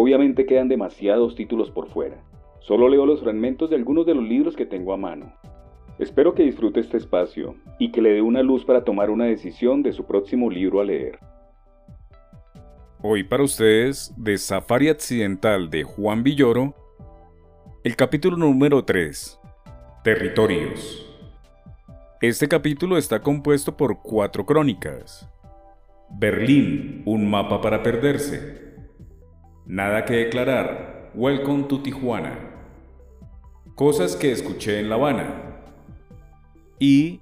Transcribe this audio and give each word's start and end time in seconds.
Obviamente 0.00 0.46
quedan 0.46 0.68
demasiados 0.68 1.34
títulos 1.34 1.72
por 1.72 1.88
fuera. 1.88 2.22
Solo 2.60 2.88
leo 2.88 3.04
los 3.04 3.20
fragmentos 3.20 3.68
de 3.68 3.74
algunos 3.74 4.06
de 4.06 4.14
los 4.14 4.22
libros 4.22 4.54
que 4.54 4.64
tengo 4.64 4.92
a 4.92 4.96
mano. 4.96 5.34
Espero 5.98 6.36
que 6.36 6.44
disfrute 6.44 6.78
este 6.78 6.98
espacio 6.98 7.56
y 7.80 7.90
que 7.90 8.00
le 8.00 8.12
dé 8.12 8.22
una 8.22 8.44
luz 8.44 8.64
para 8.64 8.84
tomar 8.84 9.10
una 9.10 9.24
decisión 9.24 9.82
de 9.82 9.92
su 9.92 10.06
próximo 10.06 10.50
libro 10.50 10.80
a 10.80 10.84
leer. 10.84 11.18
Hoy 13.02 13.24
para 13.24 13.42
ustedes, 13.42 14.14
de 14.16 14.38
Safari 14.38 14.88
Accidental 14.88 15.68
de 15.68 15.82
Juan 15.82 16.22
Villoro, 16.22 16.76
el 17.82 17.96
capítulo 17.96 18.36
número 18.36 18.84
3, 18.84 19.40
Territorios. 20.04 21.12
Este 22.20 22.46
capítulo 22.46 22.98
está 22.98 23.20
compuesto 23.20 23.76
por 23.76 24.00
cuatro 24.00 24.46
crónicas. 24.46 25.28
Berlín, 26.08 27.02
un 27.04 27.28
mapa 27.28 27.60
para 27.60 27.82
perderse. 27.82 28.67
Nada 29.68 30.06
que 30.06 30.14
declarar. 30.14 31.10
Welcome 31.14 31.64
to 31.64 31.82
Tijuana. 31.82 32.38
Cosas 33.74 34.16
que 34.16 34.32
escuché 34.32 34.80
en 34.80 34.88
La 34.88 34.94
Habana. 34.94 35.60
Y 36.78 37.20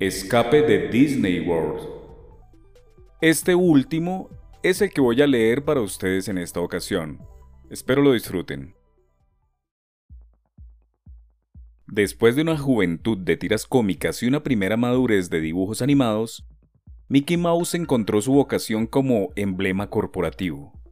Escape 0.00 0.62
de 0.62 0.88
Disney 0.88 1.46
World. 1.46 1.86
Este 3.20 3.54
último 3.54 4.30
es 4.62 4.80
el 4.80 4.88
que 4.88 5.02
voy 5.02 5.20
a 5.20 5.26
leer 5.26 5.62
para 5.66 5.82
ustedes 5.82 6.28
en 6.28 6.38
esta 6.38 6.60
ocasión. 6.60 7.20
Espero 7.68 8.00
lo 8.00 8.14
disfruten. 8.14 8.74
Después 11.86 12.36
de 12.36 12.42
una 12.42 12.56
juventud 12.56 13.18
de 13.18 13.36
tiras 13.36 13.66
cómicas 13.66 14.22
y 14.22 14.26
una 14.26 14.42
primera 14.42 14.78
madurez 14.78 15.28
de 15.28 15.42
dibujos 15.42 15.82
animados, 15.82 16.48
Mickey 17.10 17.36
Mouse 17.36 17.74
encontró 17.74 18.22
su 18.22 18.32
vocación 18.32 18.86
como 18.86 19.28
emblema 19.36 19.90
corporativo. 19.90 20.83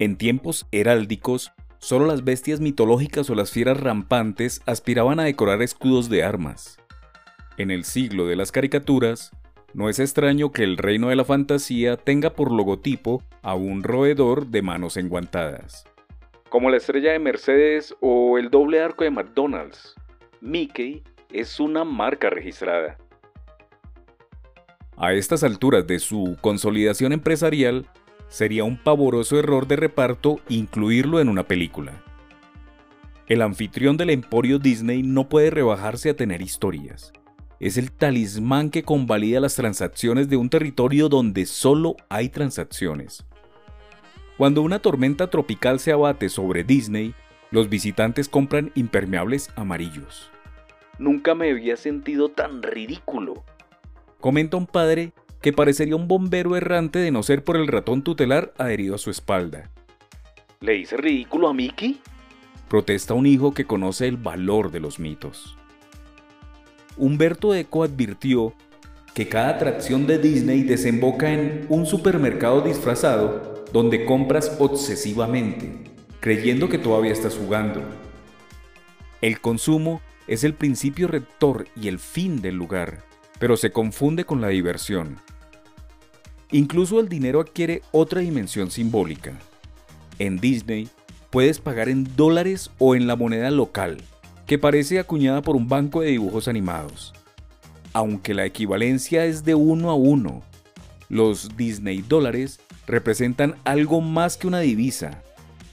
En 0.00 0.16
tiempos 0.16 0.68
heráldicos, 0.70 1.50
solo 1.78 2.06
las 2.06 2.22
bestias 2.22 2.60
mitológicas 2.60 3.28
o 3.30 3.34
las 3.34 3.50
fieras 3.50 3.80
rampantes 3.80 4.62
aspiraban 4.64 5.18
a 5.18 5.24
decorar 5.24 5.60
escudos 5.60 6.08
de 6.08 6.22
armas. 6.22 6.78
En 7.56 7.72
el 7.72 7.82
siglo 7.82 8.28
de 8.28 8.36
las 8.36 8.52
caricaturas, 8.52 9.32
no 9.74 9.88
es 9.88 9.98
extraño 9.98 10.52
que 10.52 10.62
el 10.62 10.76
reino 10.76 11.08
de 11.08 11.16
la 11.16 11.24
fantasía 11.24 11.96
tenga 11.96 12.30
por 12.30 12.52
logotipo 12.52 13.24
a 13.42 13.56
un 13.56 13.82
roedor 13.82 14.46
de 14.46 14.62
manos 14.62 14.96
enguantadas. 14.96 15.84
Como 16.48 16.70
la 16.70 16.76
estrella 16.76 17.10
de 17.10 17.18
Mercedes 17.18 17.96
o 18.00 18.38
el 18.38 18.50
doble 18.50 18.80
arco 18.80 19.02
de 19.02 19.10
McDonald's, 19.10 19.96
Mickey 20.40 21.02
es 21.32 21.58
una 21.58 21.82
marca 21.82 22.30
registrada. 22.30 22.96
A 24.96 25.12
estas 25.12 25.42
alturas 25.42 25.88
de 25.88 25.98
su 25.98 26.36
consolidación 26.40 27.12
empresarial, 27.12 27.84
sería 28.28 28.64
un 28.64 28.76
pavoroso 28.76 29.38
error 29.38 29.66
de 29.66 29.76
reparto 29.76 30.40
incluirlo 30.48 31.20
en 31.20 31.28
una 31.28 31.46
película. 31.46 32.02
El 33.26 33.42
anfitrión 33.42 33.96
del 33.96 34.10
emporio 34.10 34.58
Disney 34.58 35.02
no 35.02 35.28
puede 35.28 35.50
rebajarse 35.50 36.10
a 36.10 36.16
tener 36.16 36.40
historias. 36.40 37.12
Es 37.60 37.76
el 37.76 37.90
talismán 37.90 38.70
que 38.70 38.82
convalida 38.82 39.40
las 39.40 39.56
transacciones 39.56 40.28
de 40.28 40.36
un 40.36 40.48
territorio 40.48 41.08
donde 41.08 41.44
solo 41.44 41.96
hay 42.08 42.28
transacciones. 42.28 43.26
Cuando 44.36 44.62
una 44.62 44.78
tormenta 44.78 45.28
tropical 45.28 45.80
se 45.80 45.92
abate 45.92 46.28
sobre 46.28 46.64
Disney, 46.64 47.14
los 47.50 47.68
visitantes 47.68 48.28
compran 48.28 48.70
impermeables 48.74 49.50
amarillos. 49.56 50.30
Nunca 50.98 51.34
me 51.34 51.50
había 51.50 51.76
sentido 51.76 52.28
tan 52.28 52.62
ridículo, 52.62 53.44
comenta 54.20 54.56
un 54.56 54.66
padre 54.66 55.12
que 55.40 55.52
parecería 55.52 55.96
un 55.96 56.08
bombero 56.08 56.56
errante 56.56 56.98
de 56.98 57.10
no 57.10 57.22
ser 57.22 57.44
por 57.44 57.56
el 57.56 57.68
ratón 57.68 58.02
tutelar 58.02 58.52
adherido 58.58 58.94
a 58.94 58.98
su 58.98 59.10
espalda. 59.10 59.70
¿Le 60.60 60.76
hice 60.76 60.96
ridículo 60.96 61.48
a 61.48 61.54
Mickey? 61.54 62.00
Protesta 62.68 63.14
un 63.14 63.26
hijo 63.26 63.54
que 63.54 63.64
conoce 63.64 64.08
el 64.08 64.16
valor 64.16 64.70
de 64.70 64.80
los 64.80 64.98
mitos. 64.98 65.56
Humberto 66.96 67.54
Eco 67.54 67.84
advirtió 67.84 68.52
que 69.14 69.28
cada 69.28 69.50
atracción 69.50 70.06
de 70.06 70.18
Disney 70.18 70.62
desemboca 70.62 71.32
en 71.32 71.66
un 71.68 71.86
supermercado 71.86 72.60
disfrazado 72.60 73.64
donde 73.72 74.04
compras 74.04 74.56
obsesivamente, 74.58 75.84
creyendo 76.20 76.68
que 76.68 76.78
todavía 76.78 77.12
estás 77.12 77.36
jugando. 77.36 77.82
El 79.20 79.40
consumo 79.40 80.00
es 80.26 80.44
el 80.44 80.54
principio 80.54 81.08
rector 81.08 81.66
y 81.74 81.88
el 81.88 81.98
fin 81.98 82.42
del 82.42 82.56
lugar, 82.56 83.04
pero 83.38 83.56
se 83.56 83.70
confunde 83.70 84.24
con 84.24 84.40
la 84.40 84.48
diversión. 84.48 85.16
Incluso 86.50 86.98
el 86.98 87.08
dinero 87.08 87.40
adquiere 87.40 87.82
otra 87.92 88.20
dimensión 88.20 88.70
simbólica. 88.70 89.38
En 90.18 90.38
Disney 90.38 90.88
puedes 91.30 91.60
pagar 91.60 91.90
en 91.90 92.16
dólares 92.16 92.70
o 92.78 92.94
en 92.94 93.06
la 93.06 93.16
moneda 93.16 93.50
local, 93.50 93.98
que 94.46 94.58
parece 94.58 94.98
acuñada 94.98 95.42
por 95.42 95.56
un 95.56 95.68
banco 95.68 96.00
de 96.00 96.08
dibujos 96.08 96.48
animados. 96.48 97.12
Aunque 97.92 98.32
la 98.32 98.46
equivalencia 98.46 99.26
es 99.26 99.44
de 99.44 99.54
uno 99.54 99.90
a 99.90 99.94
uno, 99.94 100.42
los 101.10 101.56
Disney 101.56 102.00
dólares 102.00 102.60
representan 102.86 103.56
algo 103.64 104.00
más 104.00 104.38
que 104.38 104.46
una 104.46 104.60
divisa, 104.60 105.22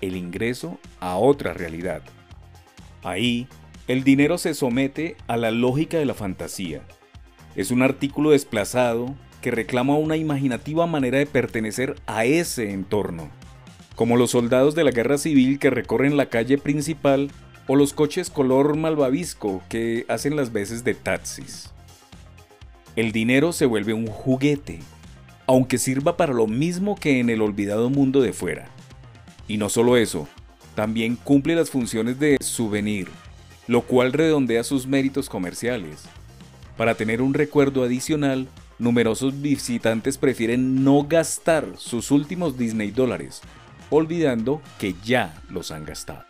el 0.01 0.17
ingreso 0.17 0.77
a 0.99 1.15
otra 1.15 1.53
realidad. 1.53 2.01
Ahí, 3.01 3.47
el 3.87 4.03
dinero 4.03 4.37
se 4.37 4.53
somete 4.53 5.15
a 5.27 5.37
la 5.37 5.51
lógica 5.51 5.97
de 5.97 6.05
la 6.05 6.13
fantasía 6.13 6.81
es 7.55 7.71
un 7.71 7.81
artículo 7.81 8.31
desplazado 8.31 9.15
que 9.45 9.51
reclama 9.51 9.95
una 9.95 10.17
imaginativa 10.17 10.87
manera 10.87 11.19
de 11.19 11.27
pertenecer 11.27 11.97
a 12.07 12.25
ese 12.25 12.71
entorno, 12.71 13.29
como 13.93 14.17
los 14.17 14.31
soldados 14.31 14.73
de 14.73 14.83
la 14.83 14.89
guerra 14.89 15.19
civil 15.19 15.59
que 15.59 15.69
recorren 15.69 16.17
la 16.17 16.29
calle 16.29 16.57
principal 16.57 17.29
o 17.67 17.75
los 17.75 17.93
coches 17.93 18.31
color 18.31 18.75
malvavisco 18.75 19.61
que 19.69 20.03
hacen 20.07 20.35
las 20.35 20.51
veces 20.51 20.83
de 20.83 20.95
taxis. 20.95 21.69
El 22.95 23.11
dinero 23.11 23.53
se 23.53 23.67
vuelve 23.67 23.93
un 23.93 24.07
juguete, 24.07 24.79
aunque 25.45 25.77
sirva 25.77 26.17
para 26.17 26.33
lo 26.33 26.47
mismo 26.47 26.95
que 26.95 27.19
en 27.19 27.29
el 27.29 27.43
olvidado 27.43 27.91
mundo 27.91 28.23
de 28.23 28.33
fuera. 28.33 28.67
Y 29.47 29.57
no 29.57 29.69
solo 29.69 29.95
eso, 29.95 30.27
también 30.73 31.17
cumple 31.17 31.53
las 31.53 31.69
funciones 31.69 32.17
de 32.17 32.37
souvenir, 32.41 33.09
lo 33.67 33.83
cual 33.83 34.11
redondea 34.11 34.63
sus 34.63 34.87
méritos 34.87 35.29
comerciales. 35.29 36.01
Para 36.77 36.95
tener 36.95 37.21
un 37.21 37.35
recuerdo 37.35 37.83
adicional, 37.83 38.47
numerosos 38.79 39.41
visitantes 39.41 40.17
prefieren 40.17 40.83
no 40.83 41.03
gastar 41.03 41.67
sus 41.77 42.11
últimos 42.11 42.57
Disney 42.57 42.91
dólares, 42.91 43.41
olvidando 43.89 44.61
que 44.79 44.95
ya 45.03 45.41
los 45.49 45.71
han 45.71 45.85
gastado. 45.85 46.25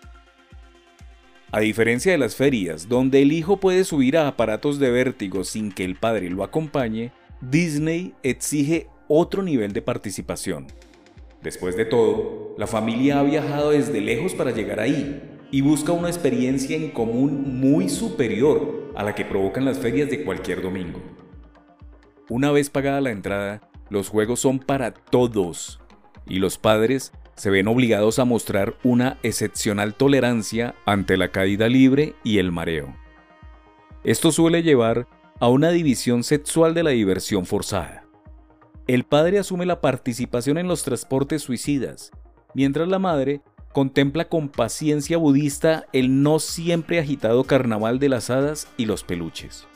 A 1.52 1.62
diferencia 1.62 2.12
de 2.12 2.18
las 2.18 2.36
ferias, 2.36 2.90
donde 2.90 3.22
el 3.22 3.32
hijo 3.32 3.58
puede 3.58 3.86
subir 3.86 4.18
a 4.18 4.28
aparatos 4.28 4.78
de 4.80 4.92
vértigo 4.92 5.44
sin 5.44 5.72
que 5.72 5.86
el 5.86 5.96
padre 5.96 6.30
lo 6.30 6.44
acompañe, 6.44 7.12
Disney 7.40 8.14
exige 8.24 8.88
otro 9.08 9.44
nivel 9.44 9.72
de 9.72 9.82
participación. 9.82 10.68
Después 11.42 11.78
de 11.78 11.86
todo, 11.86 12.56
la 12.58 12.68
familia 12.68 13.20
ha 13.20 13.24
viajado 13.24 13.72
desde 13.72 14.02
lejos 14.02 14.34
para 14.34 14.52
llegar 14.52 14.80
ahí 14.80 15.22
y 15.52 15.62
busca 15.62 15.92
una 15.92 16.10
experiencia 16.10 16.76
en 16.76 16.90
común 16.90 17.60
muy 17.60 17.88
superior 17.88 18.92
a 18.96 19.04
la 19.04 19.16
que 19.16 19.26
provocan 19.26 19.64
las 19.64 19.78
ferias 19.78 20.10
de 20.10 20.24
cualquier 20.24 20.62
domingo. 20.62 21.15
Una 22.30 22.52
vez 22.52 22.72
pagada 22.72 23.02
la 23.02 23.12
entrada, 23.12 23.62
los 23.90 24.10
juegos 24.10 24.40
son 24.40 24.58
para 24.58 24.92
todos 24.94 25.80
y 26.28 26.40
los 26.40 26.58
padres 26.58 27.12
se 27.36 27.52
ven 27.52 27.68
obligados 27.68 28.18
a 28.18 28.26
mostrar 28.26 28.76
una 28.84 29.20
excepcional 29.22 29.94
tolerancia 29.94 30.74
ante 30.86 31.18
la 31.18 31.30
caída 31.30 31.68
libre 31.68 32.16
y 32.24 32.40
el 32.40 32.52
mareo. 32.52 32.96
Esto 34.04 34.32
suele 34.32 34.64
llevar 34.64 35.08
a 35.40 35.50
una 35.50 35.70
división 35.70 36.24
sexual 36.24 36.74
de 36.74 36.84
la 36.84 36.92
diversión 36.92 37.46
forzada. 37.46 38.06
El 38.88 39.04
padre 39.04 39.38
asume 39.38 39.66
la 39.68 39.82
participación 39.82 40.58
en 40.58 40.68
los 40.68 40.84
transportes 40.84 41.44
suicidas, 41.44 42.12
mientras 42.56 42.88
la 42.88 43.00
madre 43.00 43.42
contempla 43.72 44.30
con 44.30 44.50
paciencia 44.50 45.18
budista 45.18 45.86
el 45.92 46.24
no 46.24 46.40
siempre 46.40 47.00
agitado 47.00 47.44
carnaval 47.44 48.00
de 48.00 48.10
las 48.10 48.30
hadas 48.30 48.68
y 48.78 48.86
los 48.86 49.04
peluches. 49.04 49.68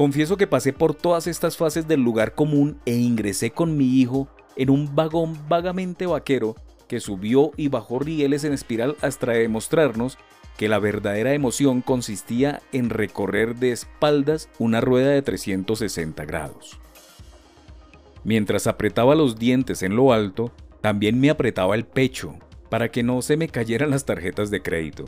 Confieso 0.00 0.38
que 0.38 0.46
pasé 0.46 0.72
por 0.72 0.94
todas 0.94 1.26
estas 1.26 1.58
fases 1.58 1.86
del 1.86 2.00
lugar 2.00 2.34
común 2.34 2.80
e 2.86 2.94
ingresé 2.94 3.50
con 3.50 3.76
mi 3.76 4.00
hijo 4.00 4.28
en 4.56 4.70
un 4.70 4.96
vagón 4.96 5.36
vagamente 5.46 6.06
vaquero 6.06 6.54
que 6.88 7.00
subió 7.00 7.50
y 7.58 7.68
bajó 7.68 7.98
rieles 7.98 8.44
en 8.44 8.54
espiral 8.54 8.96
hasta 9.02 9.32
demostrarnos 9.32 10.16
que 10.56 10.70
la 10.70 10.78
verdadera 10.78 11.34
emoción 11.34 11.82
consistía 11.82 12.62
en 12.72 12.88
recorrer 12.88 13.56
de 13.56 13.72
espaldas 13.72 14.48
una 14.58 14.80
rueda 14.80 15.10
de 15.10 15.20
360 15.20 16.24
grados. 16.24 16.80
Mientras 18.24 18.66
apretaba 18.66 19.14
los 19.14 19.38
dientes 19.38 19.82
en 19.82 19.96
lo 19.96 20.14
alto, 20.14 20.50
también 20.80 21.20
me 21.20 21.28
apretaba 21.28 21.74
el 21.74 21.84
pecho 21.84 22.36
para 22.70 22.90
que 22.90 23.02
no 23.02 23.20
se 23.20 23.36
me 23.36 23.48
cayeran 23.48 23.90
las 23.90 24.06
tarjetas 24.06 24.50
de 24.50 24.62
crédito. 24.62 25.04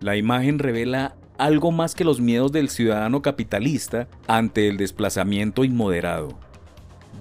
La 0.00 0.16
imagen 0.16 0.58
revela 0.58 1.14
algo 1.40 1.72
más 1.72 1.94
que 1.94 2.04
los 2.04 2.20
miedos 2.20 2.52
del 2.52 2.68
ciudadano 2.68 3.22
capitalista 3.22 4.08
ante 4.26 4.68
el 4.68 4.76
desplazamiento 4.76 5.64
inmoderado. 5.64 6.38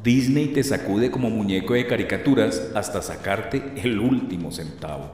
Disney 0.03 0.47
te 0.47 0.61
sacude 0.61 1.09
como 1.09 1.29
muñeco 1.29 1.73
de 1.73 1.87
caricaturas 1.87 2.71
hasta 2.75 3.01
sacarte 3.01 3.63
el 3.81 3.97
último 3.97 4.51
centavo. 4.51 5.11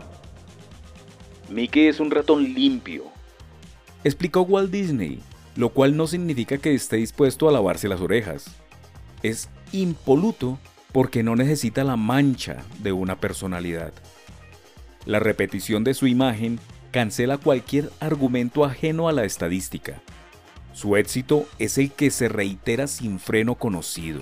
Mickey 1.50 1.86
es 1.86 2.00
un 2.00 2.10
ratón 2.10 2.44
limpio. 2.44 3.04
Explicó 4.04 4.42
Walt 4.42 4.72
Disney, 4.72 5.19
lo 5.56 5.69
cual 5.69 5.96
no 5.96 6.08
significa 6.08 6.58
que 6.58 6.74
esté 6.74 6.98
dispuesto 6.98 7.48
a 7.48 7.51
lavarse 7.51 7.88
las 7.88 8.01
orejas. 8.01 8.46
Es 9.22 9.50
impoluto 9.72 10.58
porque 10.92 11.22
no 11.22 11.36
necesita 11.36 11.84
la 11.84 11.96
mancha 11.96 12.63
de 12.80 12.92
una 12.92 13.19
personalidad. 13.19 13.94
La 15.06 15.19
repetición 15.19 15.84
de 15.84 15.94
su 15.94 16.08
imagen 16.08 16.60
cancela 16.95 17.38
cualquier 17.38 17.92
argumento 18.00 18.63
ajeno 18.63 19.09
a 19.09 19.12
la 19.12 19.25
estadística. 19.25 20.01
Su 20.71 20.95
éxito 20.95 21.45
es 21.59 21.77
el 21.77 21.92
que 21.92 22.09
se 22.09 22.30
reitera 22.30 22.88
sin 22.88 23.19
freno 23.19 23.56
conocido. 23.56 24.21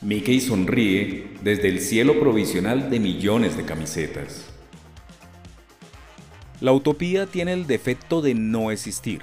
Mickey 0.00 0.40
sonríe 0.40 1.32
desde 1.42 1.68
el 1.68 1.82
cielo 1.82 2.18
provisional 2.18 2.88
de 2.88 3.00
millones 3.00 3.54
de 3.58 3.66
camisetas. 3.66 4.46
La 6.62 6.72
utopía 6.72 7.26
tiene 7.26 7.52
el 7.52 7.66
defecto 7.66 8.22
de 8.22 8.32
no 8.34 8.70
existir. 8.70 9.20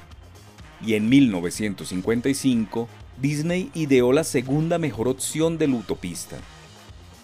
Y 0.86 0.94
en 0.94 1.10
1955, 1.10 2.88
Disney 3.20 3.72
ideó 3.74 4.14
la 4.14 4.24
segunda 4.24 4.78
mejor 4.78 5.08
opción 5.08 5.58
del 5.58 5.74
utopista. 5.74 6.38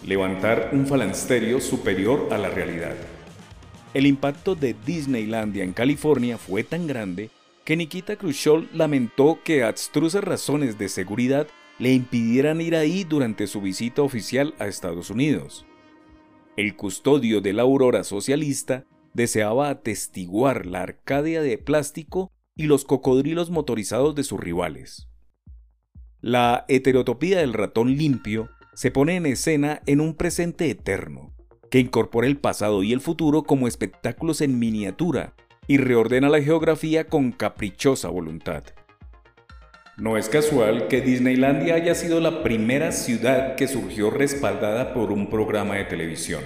Levantar 0.03 0.71
un 0.73 0.87
falansterio 0.87 1.61
superior 1.61 2.29
a 2.31 2.39
la 2.39 2.49
realidad. 2.49 2.95
El 3.93 4.07
impacto 4.07 4.55
de 4.55 4.75
Disneylandia 4.85 5.63
en 5.63 5.73
California 5.73 6.39
fue 6.39 6.63
tan 6.63 6.87
grande 6.87 7.29
que 7.63 7.77
Nikita 7.77 8.15
Khrushchev 8.15 8.67
lamentó 8.73 9.39
que 9.43 9.63
abstrusas 9.63 10.23
razones 10.23 10.77
de 10.79 10.89
seguridad 10.89 11.47
le 11.77 11.93
impidieran 11.93 12.59
ir 12.59 12.75
ahí 12.75 13.03
durante 13.03 13.45
su 13.45 13.61
visita 13.61 14.01
oficial 14.01 14.55
a 14.57 14.67
Estados 14.67 15.09
Unidos. 15.09 15.65
El 16.57 16.75
custodio 16.75 17.39
de 17.41 17.53
la 17.53 17.61
aurora 17.61 18.03
socialista 18.03 18.85
deseaba 19.13 19.69
atestiguar 19.69 20.65
la 20.65 20.81
Arcadia 20.81 21.41
de 21.41 21.57
plástico 21.57 22.31
y 22.55 22.63
los 22.63 22.85
cocodrilos 22.85 23.49
motorizados 23.49 24.15
de 24.15 24.23
sus 24.23 24.39
rivales. 24.39 25.07
La 26.21 26.65
heterotopía 26.67 27.39
del 27.39 27.53
ratón 27.53 27.95
limpio 27.95 28.49
se 28.73 28.91
pone 28.91 29.15
en 29.15 29.25
escena 29.25 29.81
en 29.85 30.01
un 30.01 30.15
presente 30.15 30.69
eterno, 30.69 31.32
que 31.73 31.79
incorpora 31.79 32.27
el 32.27 32.37
pasado 32.37 32.83
y 32.83 32.93
el 32.93 33.01
futuro 33.01 33.41
como 33.41 33.67
espectáculos 33.67 34.41
en 34.41 34.59
miniatura 34.59 35.33
y 35.65 35.77
reordena 35.77 36.29
la 36.29 36.39
geografía 36.39 37.07
con 37.07 37.31
caprichosa 37.31 38.09
voluntad. 38.09 38.63
No 39.97 40.15
es 40.15 40.29
casual 40.29 40.87
que 40.87 41.01
Disneylandia 41.01 41.73
haya 41.73 41.95
sido 41.95 42.19
la 42.19 42.43
primera 42.43 42.91
ciudad 42.91 43.55
que 43.55 43.67
surgió 43.67 44.11
respaldada 44.11 44.93
por 44.93 45.11
un 45.11 45.31
programa 45.31 45.73
de 45.73 45.85
televisión. 45.85 46.43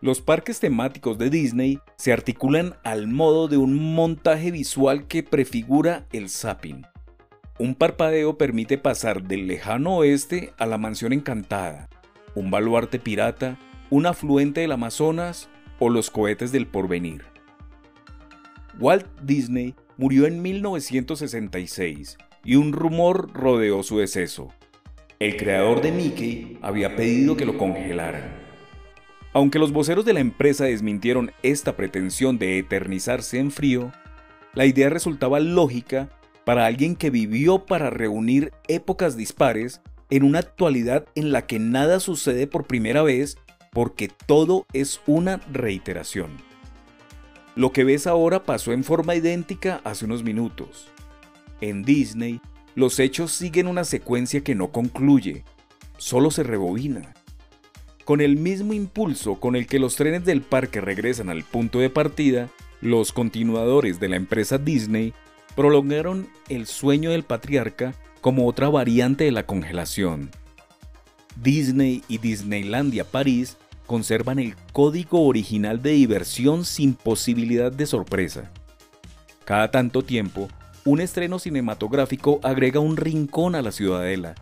Los 0.00 0.20
parques 0.20 0.58
temáticos 0.58 1.16
de 1.16 1.30
Disney 1.30 1.78
se 1.94 2.12
articulan 2.12 2.74
al 2.82 3.06
modo 3.06 3.46
de 3.46 3.56
un 3.56 3.94
montaje 3.94 4.50
visual 4.50 5.06
que 5.06 5.22
prefigura 5.22 6.08
el 6.12 6.28
zapping. 6.28 6.84
Un 7.60 7.76
parpadeo 7.76 8.36
permite 8.36 8.78
pasar 8.78 9.22
del 9.22 9.46
lejano 9.46 9.98
oeste 9.98 10.52
a 10.58 10.66
la 10.66 10.76
mansión 10.76 11.12
encantada, 11.12 11.88
un 12.34 12.50
baluarte 12.50 12.98
pirata, 12.98 13.58
un 13.90 14.06
afluente 14.06 14.60
del 14.62 14.72
Amazonas 14.72 15.48
o 15.78 15.90
los 15.90 16.10
cohetes 16.10 16.52
del 16.52 16.66
porvenir. 16.66 17.22
Walt 18.78 19.06
Disney 19.22 19.74
murió 19.96 20.26
en 20.26 20.40
1966 20.42 22.16
y 22.44 22.56
un 22.56 22.72
rumor 22.72 23.32
rodeó 23.32 23.82
su 23.82 23.98
deceso. 23.98 24.48
El 25.18 25.36
creador 25.36 25.82
de 25.82 25.92
Mickey 25.92 26.58
había 26.62 26.96
pedido 26.96 27.36
que 27.36 27.44
lo 27.44 27.58
congelaran. 27.58 28.42
Aunque 29.34 29.58
los 29.58 29.72
voceros 29.72 30.04
de 30.04 30.12
la 30.12 30.20
empresa 30.20 30.64
desmintieron 30.64 31.32
esta 31.42 31.76
pretensión 31.76 32.38
de 32.38 32.58
eternizarse 32.58 33.38
en 33.38 33.50
frío, 33.50 33.92
la 34.54 34.66
idea 34.66 34.90
resultaba 34.90 35.40
lógica 35.40 36.10
para 36.44 36.66
alguien 36.66 36.96
que 36.96 37.10
vivió 37.10 37.64
para 37.64 37.88
reunir 37.88 38.52
épocas 38.68 39.16
dispares 39.16 39.80
en 40.12 40.24
una 40.24 40.40
actualidad 40.40 41.06
en 41.14 41.32
la 41.32 41.46
que 41.46 41.58
nada 41.58 41.98
sucede 41.98 42.46
por 42.46 42.66
primera 42.66 43.02
vez 43.02 43.38
porque 43.72 44.10
todo 44.26 44.66
es 44.74 45.00
una 45.06 45.38
reiteración. 45.50 46.30
Lo 47.56 47.72
que 47.72 47.82
ves 47.82 48.06
ahora 48.06 48.44
pasó 48.44 48.72
en 48.72 48.84
forma 48.84 49.14
idéntica 49.14 49.80
hace 49.84 50.04
unos 50.04 50.22
minutos. 50.22 50.88
En 51.62 51.82
Disney, 51.82 52.42
los 52.74 53.00
hechos 53.00 53.32
siguen 53.32 53.66
una 53.66 53.84
secuencia 53.84 54.44
que 54.44 54.54
no 54.54 54.70
concluye, 54.70 55.44
solo 55.96 56.30
se 56.30 56.42
rebobina 56.42 57.14
con 58.04 58.20
el 58.20 58.36
mismo 58.36 58.72
impulso 58.72 59.36
con 59.36 59.56
el 59.56 59.66
que 59.66 59.78
los 59.78 59.96
trenes 59.96 60.24
del 60.24 60.42
parque 60.42 60.80
regresan 60.80 61.28
al 61.30 61.44
punto 61.44 61.78
de 61.78 61.90
partida, 61.90 62.50
los 62.80 63.12
continuadores 63.12 64.00
de 64.00 64.08
la 64.08 64.16
empresa 64.16 64.58
Disney 64.58 65.14
prolongaron 65.54 66.28
el 66.48 66.66
sueño 66.66 67.10
del 67.10 67.22
patriarca 67.22 67.94
como 68.22 68.46
otra 68.46 68.70
variante 68.70 69.24
de 69.24 69.32
la 69.32 69.44
congelación. 69.44 70.30
Disney 71.42 72.02
y 72.08 72.18
Disneylandia 72.18 73.04
París 73.04 73.58
conservan 73.86 74.38
el 74.38 74.54
código 74.72 75.26
original 75.26 75.82
de 75.82 75.90
diversión 75.90 76.64
sin 76.64 76.94
posibilidad 76.94 77.70
de 77.70 77.84
sorpresa. 77.84 78.50
Cada 79.44 79.70
tanto 79.70 80.02
tiempo, 80.02 80.48
un 80.84 81.00
estreno 81.00 81.38
cinematográfico 81.38 82.38
agrega 82.42 82.80
un 82.80 82.96
rincón 82.96 83.56
a 83.56 83.62
la 83.62 83.72
ciudadela, 83.72 84.36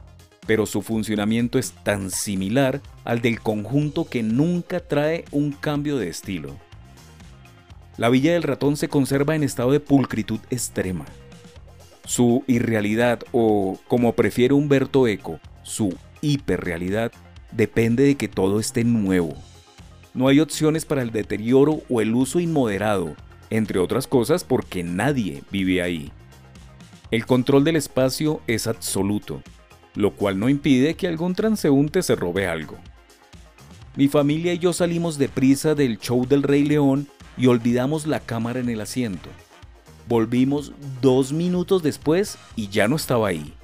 pero 0.47 0.67
su 0.67 0.83
funcionamiento 0.83 1.59
es 1.59 1.73
tan 1.73 2.11
similar 2.11 2.83
al 3.05 3.23
del 3.23 3.41
conjunto 3.41 4.05
que 4.05 4.23
nunca 4.23 4.81
trae 4.81 5.25
un 5.33 5.53
cambio 5.53 5.97
de 5.97 6.09
estilo. 6.09 6.55
La 7.97 8.11
Villa 8.11 8.35
del 8.35 8.43
Ratón 8.43 8.77
se 8.77 8.89
conserva 8.89 9.35
en 9.37 9.43
estado 9.43 9.73
de 9.73 9.81
pulcritud 9.81 10.41
extrema. 10.51 11.07
Su 12.05 12.45
irrealidad 12.47 13.21
o, 13.33 13.79
como 13.89 14.15
prefiere 14.15 14.55
Humberto 14.55 15.07
Eco, 15.07 15.41
su 15.63 15.97
hiperrealidad 16.21 17.13
depende 17.53 18.05
de 18.05 18.17
que 18.17 18.29
todo 18.29 18.61
esté 18.61 18.85
nuevo. 18.85 19.35
No 20.15 20.29
hay 20.29 20.41
opciones 20.41 20.85
para 20.85 21.03
el 21.03 21.13
deterioro 21.13 21.83
o 21.89 22.01
el 22.01 22.15
uso 22.15 22.41
inmoderado, 22.41 23.15
entre 23.51 23.79
otras 23.79 24.07
cosas 24.07 24.45
porque 24.45 24.83
nadie 24.83 25.43
vive 25.51 25.83
ahí. 25.83 26.13
El 27.11 27.27
control 27.27 27.65
del 27.65 27.77
espacio 27.77 28.41
es 28.47 28.67
absoluto 28.67 29.43
lo 29.95 30.13
cual 30.13 30.39
no 30.39 30.49
impide 30.49 30.95
que 30.95 31.09
algún 31.09 31.35
transeúnte 31.35 32.03
se 32.03 32.17
robe 32.17 32.47
algo. 32.47 32.77
Mi 33.97 34.09
familia 34.09 34.53
y 34.55 34.59
yo 34.59 34.73
salimos 34.73 35.19
deprisa 35.19 35.75
del 35.75 35.99
show 35.99 36.27
del 36.27 36.43
Rey 36.43 36.65
León 36.65 37.09
y 37.37 37.47
olvidamos 37.47 38.07
la 38.07 38.21
cámara 38.21 38.61
en 38.61 38.69
el 38.69 38.81
asiento. 38.81 39.29
Volvimos 40.11 40.73
dos 41.01 41.33
minutos 41.33 41.85
después 41.85 42.37
y 42.57 42.67
ya 42.67 42.89
no 42.89 42.97
estaba 42.97 43.29
ahí. 43.29 43.55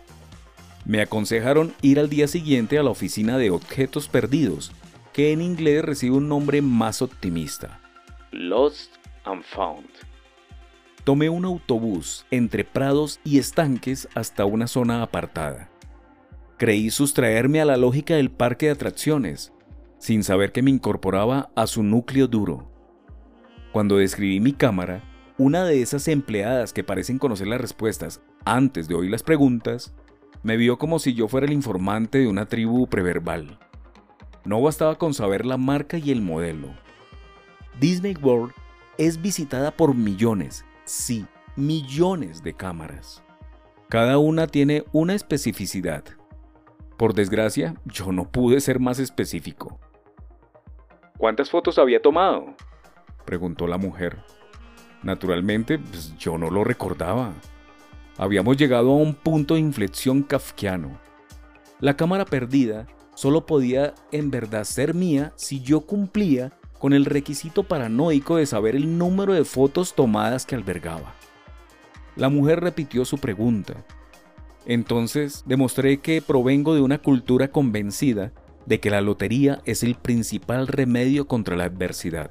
Me 0.84 1.02
aconsejaron 1.02 1.74
ir 1.82 1.98
al 1.98 2.08
día 2.08 2.28
siguiente 2.28 2.78
a 2.78 2.84
la 2.84 2.90
oficina 2.90 3.36
de 3.36 3.50
objetos 3.50 4.06
perdidos, 4.06 4.70
que 5.12 5.32
en 5.32 5.42
inglés 5.42 5.84
recibe 5.84 6.14
un 6.14 6.28
nombre 6.28 6.62
más 6.62 7.02
optimista. 7.02 7.80
Lost 8.30 8.92
and 9.24 9.42
Found. 9.42 9.88
Tomé 11.02 11.28
un 11.30 11.46
autobús 11.46 12.24
entre 12.30 12.62
prados 12.62 13.18
y 13.24 13.38
estanques 13.38 14.08
hasta 14.14 14.44
una 14.44 14.68
zona 14.68 15.02
apartada. 15.02 15.68
Creí 16.58 16.90
sustraerme 16.90 17.60
a 17.60 17.64
la 17.64 17.76
lógica 17.76 18.14
del 18.14 18.30
parque 18.30 18.66
de 18.66 18.72
atracciones, 18.72 19.52
sin 19.98 20.22
saber 20.22 20.52
que 20.52 20.62
me 20.62 20.70
incorporaba 20.70 21.50
a 21.56 21.66
su 21.66 21.82
núcleo 21.82 22.28
duro. 22.28 22.70
Cuando 23.72 23.96
describí 23.96 24.38
mi 24.38 24.52
cámara, 24.52 25.02
una 25.38 25.64
de 25.64 25.82
esas 25.82 26.08
empleadas 26.08 26.72
que 26.72 26.84
parecen 26.84 27.18
conocer 27.18 27.46
las 27.46 27.60
respuestas 27.60 28.22
antes 28.44 28.88
de 28.88 28.94
oír 28.94 29.10
las 29.10 29.22
preguntas, 29.22 29.92
me 30.42 30.56
vio 30.56 30.78
como 30.78 30.98
si 30.98 31.14
yo 31.14 31.28
fuera 31.28 31.46
el 31.46 31.52
informante 31.52 32.18
de 32.18 32.28
una 32.28 32.46
tribu 32.46 32.86
preverbal. 32.86 33.58
No 34.44 34.62
bastaba 34.62 34.96
con 34.96 35.12
saber 35.12 35.44
la 35.44 35.56
marca 35.56 35.98
y 35.98 36.10
el 36.10 36.22
modelo. 36.22 36.68
Disney 37.80 38.14
World 38.22 38.52
es 38.96 39.20
visitada 39.20 39.72
por 39.72 39.94
millones, 39.94 40.64
sí, 40.84 41.26
millones 41.56 42.42
de 42.42 42.54
cámaras. 42.54 43.22
Cada 43.88 44.18
una 44.18 44.46
tiene 44.46 44.84
una 44.92 45.14
especificidad 45.14 46.04
Por 46.96 47.12
desgracia, 47.12 47.74
yo 47.84 48.10
no 48.10 48.30
pude 48.30 48.60
ser 48.60 48.80
más 48.80 48.98
específico. 48.98 49.78
¿Cuántas 51.18 51.50
fotos 51.50 51.78
había 51.78 52.00
tomado? 52.00 52.54
preguntó 53.26 53.66
la 53.66 53.76
mujer. 53.76 54.16
Naturalmente, 55.02 55.78
pues, 55.78 56.16
yo 56.18 56.38
no 56.38 56.50
lo 56.50 56.64
recordaba. 56.64 57.32
Habíamos 58.18 58.56
llegado 58.56 58.90
a 58.90 58.96
un 58.96 59.14
punto 59.14 59.54
de 59.54 59.60
inflexión 59.60 60.22
kafkiano. 60.22 60.98
La 61.80 61.96
cámara 61.96 62.24
perdida 62.24 62.86
solo 63.14 63.46
podía 63.46 63.94
en 64.12 64.30
verdad 64.30 64.64
ser 64.64 64.94
mía 64.94 65.32
si 65.36 65.60
yo 65.60 65.82
cumplía 65.82 66.52
con 66.78 66.92
el 66.92 67.04
requisito 67.04 67.62
paranoico 67.62 68.36
de 68.36 68.46
saber 68.46 68.76
el 68.76 68.98
número 68.98 69.32
de 69.32 69.44
fotos 69.44 69.94
tomadas 69.94 70.46
que 70.46 70.54
albergaba. 70.54 71.14
La 72.16 72.28
mujer 72.28 72.60
repitió 72.60 73.04
su 73.04 73.18
pregunta. 73.18 73.74
Entonces 74.66 75.44
demostré 75.46 75.98
que 75.98 76.22
provengo 76.22 76.74
de 76.74 76.80
una 76.80 76.98
cultura 76.98 77.48
convencida 77.48 78.32
de 78.64 78.80
que 78.80 78.90
la 78.90 79.00
lotería 79.00 79.60
es 79.64 79.82
el 79.82 79.94
principal 79.94 80.66
remedio 80.66 81.26
contra 81.26 81.56
la 81.56 81.64
adversidad. 81.64 82.30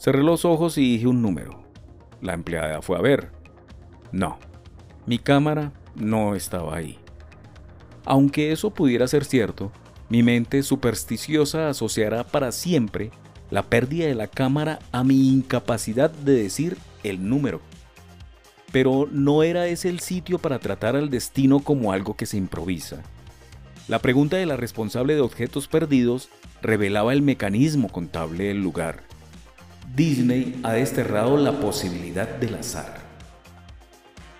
Cerré 0.00 0.22
los 0.22 0.46
ojos 0.46 0.78
y 0.78 0.92
dije 0.92 1.06
un 1.06 1.20
número. 1.20 1.62
La 2.22 2.32
empleada 2.32 2.80
fue 2.80 2.96
a 2.96 3.02
ver. 3.02 3.32
No, 4.12 4.38
mi 5.04 5.18
cámara 5.18 5.74
no 5.94 6.34
estaba 6.34 6.74
ahí. 6.74 6.98
Aunque 8.06 8.50
eso 8.50 8.70
pudiera 8.70 9.06
ser 9.08 9.26
cierto, 9.26 9.70
mi 10.08 10.22
mente 10.22 10.62
supersticiosa 10.62 11.68
asociará 11.68 12.24
para 12.24 12.50
siempre 12.50 13.10
la 13.50 13.64
pérdida 13.64 14.06
de 14.06 14.14
la 14.14 14.26
cámara 14.26 14.78
a 14.90 15.04
mi 15.04 15.28
incapacidad 15.28 16.10
de 16.10 16.32
decir 16.32 16.78
el 17.02 17.28
número. 17.28 17.60
Pero 18.72 19.06
no 19.12 19.42
era 19.42 19.66
ese 19.66 19.90
el 19.90 20.00
sitio 20.00 20.38
para 20.38 20.60
tratar 20.60 20.96
al 20.96 21.10
destino 21.10 21.60
como 21.60 21.92
algo 21.92 22.16
que 22.16 22.24
se 22.24 22.38
improvisa. 22.38 23.02
La 23.86 23.98
pregunta 23.98 24.38
de 24.38 24.46
la 24.46 24.56
responsable 24.56 25.14
de 25.14 25.20
objetos 25.20 25.68
perdidos 25.68 26.30
revelaba 26.62 27.12
el 27.12 27.20
mecanismo 27.20 27.90
contable 27.90 28.44
del 28.44 28.62
lugar. 28.62 29.09
Disney 29.94 30.60
ha 30.62 30.72
desterrado 30.72 31.36
la 31.36 31.58
posibilidad 31.58 32.28
del 32.28 32.54
azar. 32.54 33.00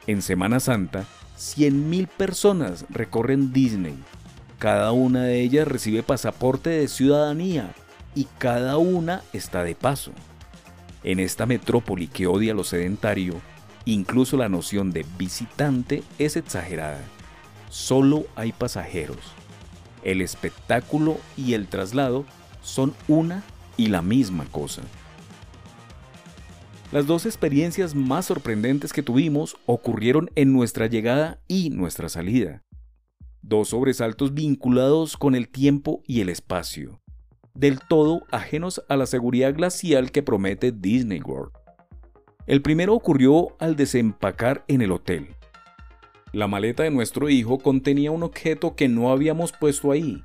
En 0.07 0.23
Semana 0.23 0.61
Santa, 0.61 1.05
100.000 1.39 2.07
personas 2.07 2.85
recorren 2.89 3.53
Disney. 3.53 3.97
Cada 4.59 4.93
una 4.93 5.25
de 5.25 5.41
ellas 5.41 5.67
recibe 5.67 6.03
pasaporte 6.05 6.71
de 6.71 6.87
ciudadanía 6.87 7.73
y 8.15 8.29
cada 8.39 8.77
una 8.77 9.23
está 9.33 9.65
de 9.65 9.75
paso. 9.75 10.13
En 11.03 11.19
esta 11.19 11.47
metrópoli 11.47 12.07
que 12.07 12.29
odia 12.29 12.55
lo 12.55 12.63
sedentario, 12.63 13.41
incluso 13.85 14.37
la 14.37 14.49
noción 14.49 14.93
de 14.93 15.05
visitante 15.19 16.05
es 16.19 16.37
exagerada. 16.37 17.01
Solo 17.71 18.27
hay 18.37 18.53
pasajeros. 18.53 19.19
El 20.05 20.21
espectáculo 20.21 21.19
y 21.37 21.55
el 21.55 21.67
traslado 21.67 22.25
son 22.63 22.95
una 23.09 23.43
y 23.77 23.89
la 23.89 24.03
misma 24.03 24.45
cosa. 24.45 24.83
Las 26.93 27.07
dos 27.07 27.27
experiencias 27.27 27.95
más 27.95 28.27
sorprendentes 28.27 28.93
que 28.93 29.03
tuvimos 29.03 29.57
ocurrieron 29.67 30.31
en 30.35 30.53
nuestra 30.53 30.87
llegada 30.87 31.41
y 31.47 31.71
nuestra 31.71 32.09
salida. 32.09 32.65
Dos 33.43 33.69
sobresaltos 33.69 34.35
vinculados 34.35 35.17
con 35.17 35.35
el 35.35 35.49
tiempo 35.49 36.03
y 36.07 36.21
el 36.21 36.29
espacio 36.29 37.01
del 37.55 37.81
todo 37.81 38.23
ajenos 38.31 38.83
a 38.89 38.97
la 38.97 39.07
seguridad 39.07 39.55
glacial 39.55 40.11
que 40.13 40.23
promete 40.23 40.73
Disney 40.73 41.21
World. 41.21 41.53
El 42.47 42.63
primero 42.63 42.95
ocurrió 42.95 43.57
al 43.59 43.77
desempacar 43.77 44.65
en 44.69 44.83
el 44.83 44.93
hotel. 44.93 45.37
La 46.33 46.47
maleta 46.47 46.85
de 46.85 46.91
nuestro 46.91 47.29
hijo 47.29 47.59
contenía 47.59 48.11
un 48.13 48.23
objeto 48.23 48.77
que 48.77 48.89
no 48.89 49.11
habíamos 49.11 49.53
puesto 49.53 49.91
ahí. 49.91 50.23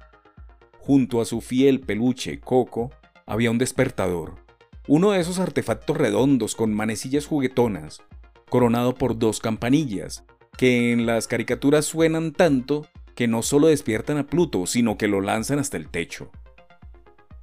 Junto 0.79 1.19
a 1.19 1.25
su 1.25 1.41
fiel 1.41 1.81
peluche 1.81 2.39
Coco 2.39 2.91
había 3.25 3.51
un 3.51 3.57
despertador, 3.57 4.44
uno 4.87 5.11
de 5.11 5.19
esos 5.19 5.39
artefactos 5.39 5.97
redondos 5.97 6.55
con 6.55 6.73
manecillas 6.73 7.25
juguetonas, 7.25 8.03
coronado 8.49 8.93
por 8.93 9.17
dos 9.17 9.39
campanillas, 9.39 10.23
que 10.57 10.91
en 10.91 11.05
las 11.05 11.27
caricaturas 11.27 11.85
suenan 11.85 12.31
tanto 12.31 12.87
que 13.15 13.27
no 13.27 13.41
solo 13.41 13.67
despiertan 13.67 14.17
a 14.17 14.27
Pluto, 14.27 14.67
sino 14.67 14.97
que 14.97 15.07
lo 15.07 15.21
lanzan 15.21 15.59
hasta 15.59 15.77
el 15.77 15.89
techo. 15.89 16.29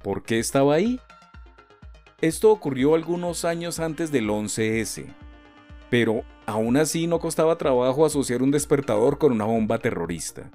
¿Por 0.01 0.23
qué 0.23 0.39
estaba 0.39 0.75
ahí? 0.75 0.99
Esto 2.21 2.51
ocurrió 2.51 2.95
algunos 2.95 3.43
años 3.43 3.79
antes 3.79 4.11
del 4.11 4.29
11S, 4.29 5.05
pero 5.89 6.23
aún 6.45 6.77
así 6.77 7.07
no 7.07 7.19
costaba 7.19 7.57
trabajo 7.57 8.05
asociar 8.05 8.41
un 8.41 8.51
despertador 8.51 9.17
con 9.17 9.33
una 9.33 9.45
bomba 9.45 9.79
terrorista. 9.79 10.49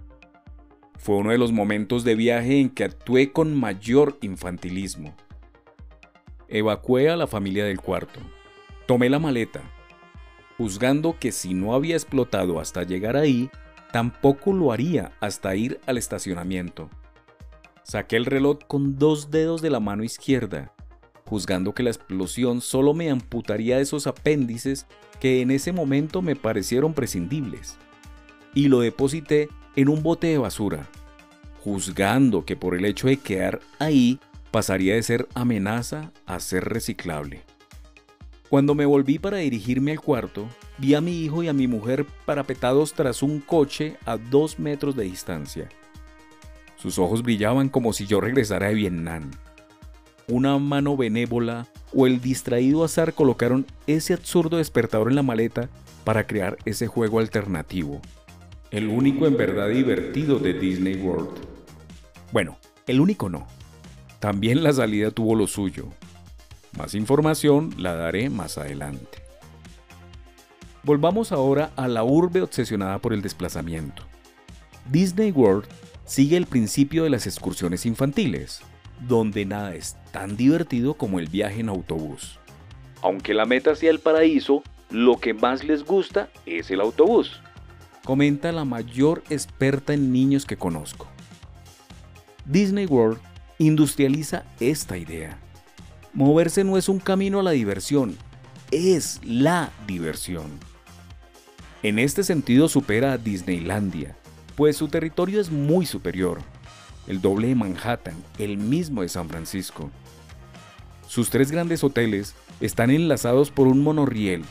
Fue 0.96 1.16
uno 1.16 1.30
de 1.30 1.38
los 1.38 1.52
momentos 1.52 2.04
de 2.04 2.14
viaje 2.14 2.60
en 2.60 2.70
que 2.70 2.84
actué 2.84 3.32
con 3.32 3.54
mayor 3.54 4.16
infantilismo. 4.22 5.14
Evacué 6.50 7.10
a 7.10 7.16
la 7.16 7.26
familia 7.26 7.66
del 7.66 7.78
cuarto. 7.78 8.20
Tomé 8.86 9.10
la 9.10 9.18
maleta, 9.18 9.60
juzgando 10.56 11.18
que 11.20 11.30
si 11.30 11.52
no 11.52 11.74
había 11.74 11.94
explotado 11.94 12.58
hasta 12.58 12.84
llegar 12.84 13.18
ahí, 13.18 13.50
tampoco 13.92 14.54
lo 14.54 14.72
haría 14.72 15.12
hasta 15.20 15.54
ir 15.54 15.78
al 15.86 15.98
estacionamiento. 15.98 16.88
Saqué 17.82 18.16
el 18.16 18.24
reloj 18.24 18.60
con 18.66 18.98
dos 18.98 19.30
dedos 19.30 19.60
de 19.60 19.68
la 19.68 19.78
mano 19.78 20.04
izquierda, 20.04 20.72
juzgando 21.26 21.74
que 21.74 21.82
la 21.82 21.90
explosión 21.90 22.62
solo 22.62 22.94
me 22.94 23.10
amputaría 23.10 23.78
esos 23.78 24.06
apéndices 24.06 24.86
que 25.20 25.42
en 25.42 25.50
ese 25.50 25.72
momento 25.72 26.22
me 26.22 26.34
parecieron 26.34 26.94
prescindibles, 26.94 27.76
y 28.54 28.68
lo 28.68 28.80
deposité 28.80 29.50
en 29.76 29.90
un 29.90 30.02
bote 30.02 30.28
de 30.28 30.38
basura, 30.38 30.88
juzgando 31.62 32.46
que 32.46 32.56
por 32.56 32.74
el 32.74 32.86
hecho 32.86 33.08
de 33.08 33.18
quedar 33.18 33.60
ahí 33.78 34.18
pasaría 34.50 34.94
de 34.94 35.02
ser 35.02 35.28
amenaza 35.34 36.12
a 36.26 36.40
ser 36.40 36.64
reciclable. 36.64 37.42
Cuando 38.48 38.74
me 38.74 38.86
volví 38.86 39.18
para 39.18 39.38
dirigirme 39.38 39.92
al 39.92 40.00
cuarto, 40.00 40.48
vi 40.78 40.94
a 40.94 41.02
mi 41.02 41.22
hijo 41.22 41.42
y 41.42 41.48
a 41.48 41.52
mi 41.52 41.66
mujer 41.66 42.06
parapetados 42.24 42.94
tras 42.94 43.22
un 43.22 43.40
coche 43.40 43.96
a 44.06 44.16
dos 44.16 44.58
metros 44.58 44.96
de 44.96 45.04
distancia. 45.04 45.68
Sus 46.76 46.98
ojos 46.98 47.22
brillaban 47.22 47.68
como 47.68 47.92
si 47.92 48.06
yo 48.06 48.20
regresara 48.20 48.68
de 48.68 48.74
Vietnam. 48.74 49.30
Una 50.28 50.58
mano 50.58 50.96
benévola 50.96 51.66
o 51.94 52.06
el 52.06 52.20
distraído 52.20 52.84
azar 52.84 53.12
colocaron 53.12 53.66
ese 53.86 54.14
absurdo 54.14 54.58
despertador 54.58 55.08
en 55.08 55.16
la 55.16 55.22
maleta 55.22 55.68
para 56.04 56.26
crear 56.26 56.56
ese 56.64 56.86
juego 56.86 57.18
alternativo. 57.18 58.00
El 58.70 58.88
único 58.88 59.26
en 59.26 59.36
verdad 59.36 59.68
divertido 59.68 60.38
de 60.38 60.54
Disney 60.54 60.96
World. 60.96 61.30
Bueno, 62.32 62.58
el 62.86 63.00
único 63.00 63.28
no. 63.28 63.46
También 64.20 64.64
la 64.64 64.72
salida 64.72 65.10
tuvo 65.10 65.34
lo 65.34 65.46
suyo. 65.46 65.86
Más 66.76 66.94
información 66.94 67.74
la 67.78 67.94
daré 67.94 68.30
más 68.30 68.58
adelante. 68.58 69.22
Volvamos 70.82 71.32
ahora 71.32 71.70
a 71.76 71.86
la 71.86 72.02
urbe 72.02 72.42
obsesionada 72.42 72.98
por 72.98 73.12
el 73.12 73.22
desplazamiento. 73.22 74.02
Disney 74.90 75.30
World 75.30 75.66
sigue 76.04 76.36
el 76.36 76.46
principio 76.46 77.04
de 77.04 77.10
las 77.10 77.26
excursiones 77.26 77.84
infantiles, 77.84 78.60
donde 79.06 79.44
nada 79.44 79.74
es 79.74 79.96
tan 80.12 80.36
divertido 80.36 80.94
como 80.94 81.18
el 81.18 81.28
viaje 81.28 81.60
en 81.60 81.68
autobús. 81.68 82.38
Aunque 83.02 83.34
la 83.34 83.44
meta 83.44 83.74
sea 83.76 83.90
el 83.90 84.00
paraíso, 84.00 84.62
lo 84.90 85.20
que 85.20 85.34
más 85.34 85.62
les 85.62 85.84
gusta 85.84 86.30
es 86.46 86.70
el 86.70 86.80
autobús. 86.80 87.40
Comenta 88.04 88.50
la 88.52 88.64
mayor 88.64 89.22
experta 89.28 89.92
en 89.92 90.12
niños 90.12 90.46
que 90.46 90.56
conozco. 90.56 91.06
Disney 92.46 92.86
World 92.86 93.20
industrializa 93.58 94.44
esta 94.60 94.96
idea. 94.96 95.38
Moverse 96.12 96.64
no 96.64 96.76
es 96.78 96.88
un 96.88 97.00
camino 97.00 97.40
a 97.40 97.42
la 97.42 97.50
diversión, 97.50 98.16
es 98.70 99.20
la 99.24 99.70
diversión. 99.86 100.46
En 101.82 101.98
este 101.98 102.22
sentido 102.22 102.68
supera 102.68 103.12
a 103.12 103.18
Disneylandia, 103.18 104.16
pues 104.56 104.76
su 104.76 104.88
territorio 104.88 105.40
es 105.40 105.50
muy 105.50 105.86
superior, 105.86 106.40
el 107.06 107.20
doble 107.20 107.48
de 107.48 107.54
Manhattan, 107.54 108.16
el 108.38 108.58
mismo 108.58 109.02
de 109.02 109.08
San 109.08 109.28
Francisco. 109.28 109.90
Sus 111.06 111.30
tres 111.30 111.50
grandes 111.50 111.82
hoteles 111.82 112.34
están 112.60 112.90
enlazados 112.90 113.50
por 113.50 113.66
un 113.66 113.82
monorriel. 113.82 114.44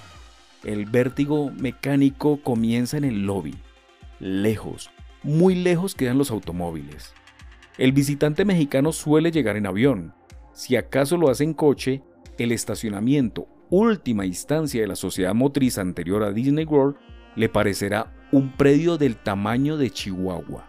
El 0.64 0.86
vértigo 0.86 1.52
mecánico 1.52 2.42
comienza 2.42 2.98
en 2.98 3.04
el 3.04 3.26
lobby. 3.26 3.56
Lejos, 4.20 4.90
muy 5.22 5.56
lejos 5.56 5.94
quedan 5.94 6.18
los 6.18 6.32
automóviles. 6.32 7.14
El 7.78 7.92
visitante 7.92 8.44
mexicano 8.44 8.92
suele 8.92 9.32
llegar 9.32 9.56
en 9.56 9.68
avión. 9.68 10.14
Si 10.52 10.76
acaso 10.76 11.16
lo 11.16 11.30
hace 11.30 11.44
en 11.44 11.54
coche, 11.54 12.02
el 12.40 12.52
estacionamiento, 12.52 13.48
última 13.70 14.26
instancia 14.26 14.82
de 14.82 14.88
la 14.88 14.96
sociedad 14.96 15.36
motriz 15.36 15.78
anterior 15.78 16.24
a 16.24 16.32
Disney 16.32 16.66
World, 16.66 16.96
le 17.36 17.50
parecerá 17.50 18.16
un 18.32 18.52
predio 18.58 18.98
del 18.98 19.16
tamaño 19.16 19.78
de 19.78 19.92
Chihuahua. 19.92 20.68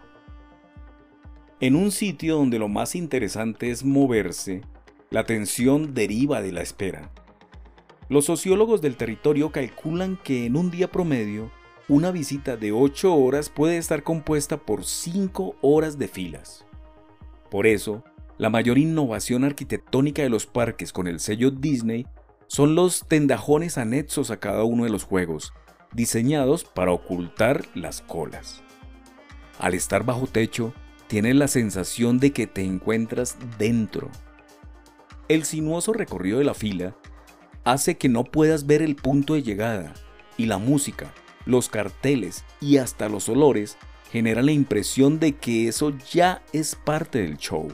En 1.59 1.75
un 1.75 1.89
sitio 1.89 2.35
donde 2.35 2.59
lo 2.59 2.67
más 2.67 2.93
interesante 2.93 3.71
es 3.71 3.83
moverse, 3.83 4.61
la 5.09 5.25
tensión 5.25 5.95
deriva 5.95 6.43
de 6.43 6.51
la 6.51 6.61
espera. 6.61 7.11
Los 8.07 8.25
sociólogos 8.25 8.81
del 8.81 8.97
territorio 8.97 9.51
calculan 9.51 10.19
que 10.23 10.45
en 10.45 10.55
un 10.55 10.69
día 10.69 10.91
promedio 10.91 11.51
una 11.87 12.11
visita 12.11 12.55
de 12.55 12.71
8 12.71 13.15
horas 13.15 13.49
puede 13.49 13.77
estar 13.77 14.03
compuesta 14.03 14.57
por 14.57 14.85
5 14.85 15.55
horas 15.61 15.97
de 15.97 16.07
filas. 16.07 16.68
Por 17.49 17.67
eso, 17.67 18.03
la 18.37 18.49
mayor 18.49 18.77
innovación 18.77 19.43
arquitectónica 19.43 20.21
de 20.21 20.29
los 20.29 20.45
parques 20.45 20.93
con 20.93 21.07
el 21.07 21.19
sello 21.19 21.51
Disney 21.51 22.07
son 22.47 22.75
los 22.75 23.05
tendajones 23.07 23.77
anexos 23.77 24.31
a 24.31 24.39
cada 24.39 24.63
uno 24.63 24.85
de 24.85 24.89
los 24.89 25.03
juegos, 25.03 25.53
diseñados 25.93 26.63
para 26.63 26.91
ocultar 26.91 27.65
las 27.75 28.01
colas. 28.01 28.63
Al 29.59 29.73
estar 29.73 30.05
bajo 30.05 30.25
techo, 30.25 30.73
tienes 31.07 31.35
la 31.35 31.47
sensación 31.47 32.19
de 32.19 32.31
que 32.31 32.47
te 32.47 32.63
encuentras 32.63 33.37
dentro. 33.57 34.09
El 35.27 35.43
sinuoso 35.43 35.91
recorrido 35.91 36.39
de 36.39 36.45
la 36.45 36.53
fila 36.53 36.95
hace 37.65 37.97
que 37.97 38.09
no 38.09 38.23
puedas 38.23 38.65
ver 38.65 38.81
el 38.81 38.95
punto 38.95 39.33
de 39.33 39.43
llegada 39.43 39.93
y 40.37 40.45
la 40.45 40.57
música, 40.57 41.13
los 41.45 41.67
carteles 41.67 42.45
y 42.61 42.77
hasta 42.77 43.09
los 43.09 43.27
olores 43.27 43.77
generan 44.11 44.45
la 44.47 44.51
impresión 44.51 45.19
de 45.19 45.33
que 45.33 45.67
eso 45.67 45.93
ya 46.11 46.41
es 46.53 46.75
parte 46.75 47.21
del 47.21 47.37
show. 47.37 47.67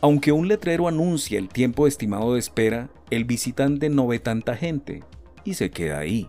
Aunque 0.00 0.32
un 0.32 0.48
letrero 0.48 0.88
anuncia 0.88 1.38
el 1.38 1.48
tiempo 1.48 1.86
estimado 1.86 2.34
de 2.34 2.40
espera, 2.40 2.90
el 3.10 3.24
visitante 3.24 3.88
no 3.88 4.06
ve 4.06 4.18
tanta 4.18 4.56
gente 4.56 5.02
y 5.44 5.54
se 5.54 5.70
queda 5.70 5.98
ahí. 5.98 6.28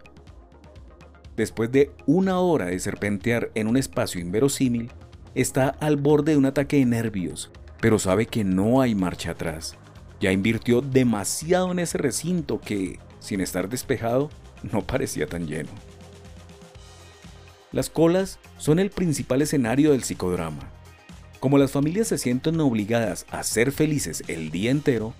Después 1.36 1.72
de 1.72 1.92
una 2.06 2.39
hora 2.39 2.66
de 2.66 2.80
serpentear 2.80 3.51
en 3.54 3.68
un 3.68 3.77
espacio 3.77 4.22
inverosímil, 4.22 4.89
está 5.36 5.70
al 5.70 5.98
borde 5.98 6.32
de 6.32 6.38
un 6.38 6.46
ataque 6.46 6.77
de 6.77 6.86
nervios, 6.86 7.51
pero 7.80 8.00
sabe 8.00 8.25
que 8.25 8.44
no 8.44 8.82
hay 8.82 8.96
marcha 8.96 9.32
atrás. 9.32 9.77
Ya 10.20 10.32
invirtió 10.32 10.82
demasiado 10.82 11.72
en 11.72 11.80
ese 11.80 12.00
recinto 12.00 12.60
que, 12.60 12.98
sin 13.20 13.42
estar 13.42 13.70
despejado, 13.70 14.30
no 14.63 14.82
parecía 14.82 15.27
tan 15.27 15.46
lleno. 15.46 15.70
Las 17.71 17.89
colas 17.89 18.39
son 18.57 18.79
el 18.79 18.89
principal 18.89 19.41
escenario 19.41 19.91
del 19.91 20.03
psicodrama. 20.03 20.71
Como 21.41 21.57
las 21.57 21.71
familias 21.71 22.07
se 22.07 22.17
sienten 22.17 22.59
obligadas 22.62 23.25
a 23.29 23.43
ser 23.43 23.71
felices 23.71 24.24
el 24.27 24.51
día 24.51 24.71
entero, 24.71 25.13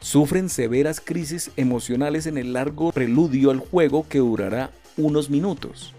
sufren 0.00 0.48
severas 0.48 1.00
crisis 1.00 1.50
emocionales 1.56 2.26
en 2.26 2.38
el 2.38 2.52
largo 2.52 2.92
preludio 2.92 3.50
al 3.50 3.58
juego 3.58 4.06
que 4.08 4.18
durará 4.18 4.70
unos 4.96 5.28
minutos. 5.28 5.92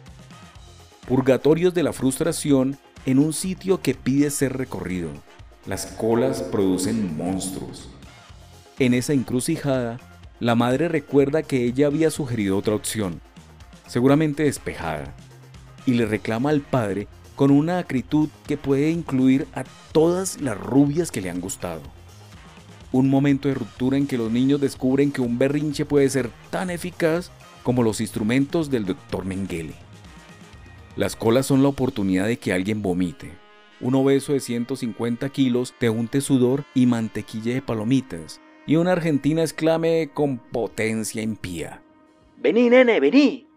Purgatorios 1.06 1.74
de 1.74 1.84
la 1.84 1.92
frustración 1.92 2.78
en 3.06 3.20
un 3.20 3.34
sitio 3.34 3.82
que 3.82 3.94
pide 3.94 4.30
ser 4.32 4.58
recorrido. 4.58 5.10
Las 5.66 5.86
colas 5.86 6.42
producen 6.44 7.18
monstruos. 7.18 7.90
En 8.80 8.94
esa 8.94 9.12
encrucijada, 9.12 10.00
la 10.40 10.56
madre 10.56 10.88
recuerda 10.88 11.44
que 11.44 11.66
ella 11.66 11.88
había 11.88 12.10
sugerido 12.10 12.58
otra 12.58 12.74
opción, 12.76 13.20
seguramente 13.88 14.44
despejada, 14.44 15.14
y 15.86 15.94
le 15.94 16.06
reclama 16.06 16.50
al 16.50 16.62
padre 16.62 17.08
con 17.36 17.52
una 17.52 17.80
acritud 17.80 18.30
que 18.46 18.58
puede 18.58 18.90
incluir 18.90 19.48
a 19.54 19.64
todas 19.92 20.42
las 20.42 20.60
rubias 20.60 21.10
que 21.10 21.22
le 21.22 21.30
han 21.30 21.40
gustado. 21.40 21.82
Un 22.92 23.10
momento 23.10 23.48
de 23.48 23.54
ruptura 23.54 23.98
en 23.98 24.08
que 24.08 24.18
los 24.18 24.32
niños 24.32 24.60
descubren 24.60 25.12
que 25.12 25.22
un 25.22 25.38
berrinche 25.38 25.86
puede 25.86 26.10
ser 26.10 26.30
tan 26.50 26.70
eficaz 26.70 27.32
como 27.64 27.84
los 27.84 28.02
instrumentos 28.02 28.70
del 28.70 28.86
Dr. 28.86 29.26
Mengele. 29.26 29.74
Las 30.96 31.16
colas 31.16 31.46
son 31.46 31.64
la 31.64 31.70
oportunidad 31.70 32.28
de 32.28 32.38
que 32.38 32.52
alguien 32.52 32.82
vomite. 32.82 33.32
Un 33.80 33.96
obeso 33.96 34.34
de 34.34 34.42
150 34.42 35.30
kilos 35.30 35.74
te 35.80 35.90
unte 35.90 36.20
sudor 36.20 36.66
y 36.74 36.88
mantequilla 36.88 37.54
de 37.54 37.62
palomitas. 37.62 38.42
Y 38.68 38.76
una 38.76 38.92
argentina 38.92 39.42
exclame 39.42 40.10
con 40.14 40.40
potencia 40.40 41.22
impía. 41.22 41.82
Vení, 42.38 42.70
nene, 42.70 43.00
vení. 43.00 43.49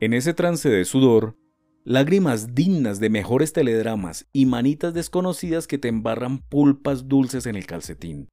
En 0.00 0.12
ese 0.12 0.32
trance 0.32 0.68
de 0.68 0.84
sudor, 0.84 1.36
lágrimas 1.84 2.54
dignas 2.54 3.00
de 3.00 3.10
mejores 3.10 3.52
teledramas 3.52 4.28
y 4.32 4.46
manitas 4.46 4.94
desconocidas 4.94 5.66
que 5.66 5.76
te 5.76 5.88
embarran 5.88 6.38
pulpas 6.38 7.08
dulces 7.08 7.46
en 7.46 7.56
el 7.56 7.66
calcetín. 7.66 8.28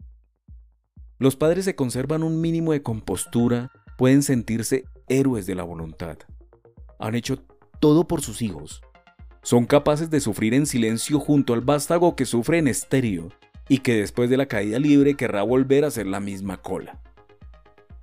Los 1.18 1.36
padres 1.36 1.66
se 1.66 1.76
conservan 1.76 2.22
un 2.22 2.40
mínimo 2.40 2.72
de 2.72 2.84
compostura 2.84 3.72
pueden 3.98 4.22
sentirse 4.22 4.86
héroes 5.08 5.48
de 5.48 5.56
la 5.56 5.64
voluntad. 5.64 6.20
Han 7.00 7.16
hecho 7.16 7.44
todo 7.80 8.08
por 8.08 8.22
sus 8.22 8.44
hijos. 8.44 8.84
Son 9.42 9.66
capaces 9.66 10.12
de 10.12 10.20
sufrir 10.20 10.54
en 10.54 10.68
silencio 10.68 11.20
junto 11.20 11.56
al 11.56 11.62
vástago 11.62 12.16
que 12.16 12.26
sufre 12.26 12.60
en 12.60 12.68
estéreo 12.68 13.30
y 13.70 13.80
que 13.80 13.96
después 13.96 14.30
de 14.30 14.38
la 14.38 14.46
caída 14.46 14.78
libre 14.78 15.16
querrá 15.16 15.42
volver 15.42 15.84
a 15.84 15.88
hacer 15.88 16.06
la 16.06 16.20
misma 16.20 16.58
cola. 16.58 17.02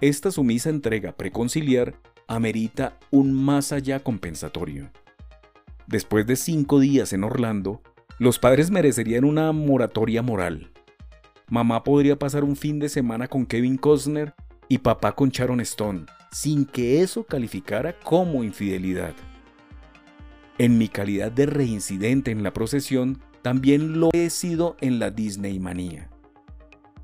Esta 0.01 0.33
sumisa 0.33 0.69
entrega 0.69 1.13
preconciliar 1.13 1.95
amerita 2.29 2.99
un 3.11 3.33
más 3.33 3.73
allá 3.73 4.01
compensatorio. 4.01 4.91
Después 5.87 6.27
de 6.27 6.37
cinco 6.37 6.81
días 6.81 7.13
en 7.13 7.25
Orlando, 7.25 7.83
los 8.19 8.39
padres 8.39 8.71
merecerían 8.71 9.25
una 9.25 9.53
moratoria 9.53 10.23
moral. 10.23 10.71
Mamá 11.49 11.85
podría 11.85 12.19
pasar 12.19 12.45
un 12.45 12.57
fin 12.57 12.79
de 12.79 12.89
semana 12.89 13.29
con 13.29 13.47
Kevin 13.47 13.77
Costner 13.77 14.35
y 14.69 14.79
papá 14.79 15.15
con 15.15 15.31
Sharon 15.31 15.61
Stone, 15.61 16.07
sin 16.31 16.65
que 16.65 17.03
eso 17.03 17.25
calificara 17.25 17.99
como 17.99 18.45
infidelidad. 18.45 19.15
En 20.59 20.79
mi 20.79 20.89
calidad 20.89 21.33
de 21.33 21.47
reincidente 21.47 22.31
en 22.31 22.43
la 22.43 22.53
procesión, 22.53 23.21
también 23.43 23.99
lo 23.99 24.11
he 24.13 24.31
sido 24.31 24.77
en 24.81 24.99
la 24.99 25.11
Disney 25.11 25.59
manía. 25.59 26.12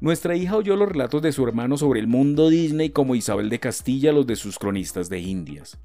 Nuestra 0.00 0.36
hija 0.36 0.56
oyó 0.56 0.76
los 0.76 0.88
relatos 0.88 1.22
de 1.22 1.32
su 1.32 1.44
hermano 1.44 1.76
sobre 1.76 1.98
el 1.98 2.06
mundo 2.06 2.50
Disney 2.50 2.90
como 2.90 3.16
Isabel 3.16 3.48
de 3.48 3.58
Castilla 3.58 4.12
los 4.12 4.26
de 4.26 4.36
sus 4.36 4.58
cronistas 4.58 5.08
de 5.08 5.18
Indias, 5.18 5.76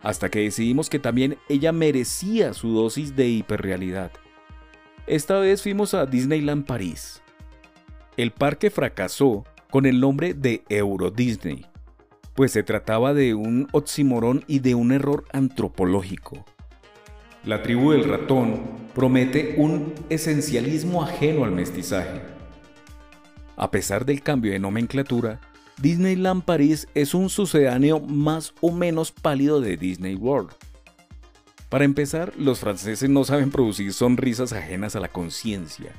hasta 0.00 0.30
que 0.30 0.40
decidimos 0.40 0.88
que 0.88 1.00
también 1.00 1.36
ella 1.48 1.72
merecía 1.72 2.54
su 2.54 2.72
dosis 2.72 3.16
de 3.16 3.28
hiperrealidad. 3.28 4.12
Esta 5.08 5.40
vez 5.40 5.62
fuimos 5.62 5.92
a 5.94 6.06
Disneyland 6.06 6.66
París. 6.66 7.20
El 8.16 8.30
parque 8.30 8.70
fracasó 8.70 9.44
con 9.70 9.86
el 9.86 9.98
nombre 9.98 10.34
de 10.34 10.62
Euro 10.68 11.10
Disney, 11.10 11.66
pues 12.34 12.52
se 12.52 12.62
trataba 12.62 13.12
de 13.12 13.34
un 13.34 13.66
oximorón 13.72 14.44
y 14.46 14.60
de 14.60 14.76
un 14.76 14.92
error 14.92 15.24
antropológico. 15.32 16.44
La 17.44 17.64
tribu 17.64 17.90
del 17.90 18.04
ratón 18.04 18.60
promete 18.94 19.56
un 19.58 19.94
esencialismo 20.10 21.02
ajeno 21.02 21.44
al 21.44 21.50
mestizaje. 21.50 22.31
A 23.56 23.70
pesar 23.70 24.04
del 24.06 24.22
cambio 24.22 24.52
de 24.52 24.58
nomenclatura, 24.58 25.40
Disneyland 25.78 26.44
París 26.44 26.86
es 26.94 27.14
un 27.14 27.28
sucedáneo 27.28 28.00
más 28.00 28.54
o 28.60 28.72
menos 28.72 29.12
pálido 29.12 29.60
de 29.60 29.76
Disney 29.76 30.14
World. 30.14 30.52
Para 31.68 31.84
empezar, 31.84 32.32
los 32.36 32.60
franceses 32.60 33.08
no 33.08 33.24
saben 33.24 33.50
producir 33.50 33.92
sonrisas 33.92 34.52
ajenas 34.52 34.94
a 34.94 35.00
la 35.00 35.08
conciencia, 35.08 35.92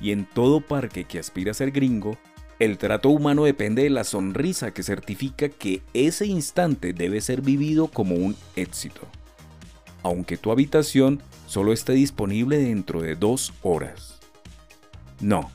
y 0.00 0.10
en 0.10 0.26
todo 0.26 0.60
parque 0.60 1.04
que 1.04 1.18
aspira 1.18 1.52
a 1.52 1.54
ser 1.54 1.70
gringo, 1.70 2.18
el 2.58 2.78
trato 2.78 3.08
humano 3.08 3.44
depende 3.44 3.82
de 3.82 3.90
la 3.90 4.04
sonrisa 4.04 4.72
que 4.72 4.82
certifica 4.82 5.48
que 5.48 5.82
ese 5.92 6.26
instante 6.26 6.92
debe 6.92 7.20
ser 7.20 7.40
vivido 7.40 7.88
como 7.88 8.14
un 8.14 8.36
éxito. 8.54 9.00
Aunque 10.02 10.36
tu 10.36 10.52
habitación 10.52 11.22
solo 11.46 11.72
esté 11.72 11.94
disponible 11.94 12.58
dentro 12.58 13.02
de 13.02 13.16
dos 13.16 13.52
horas. 13.62 14.20
No, 15.20 15.50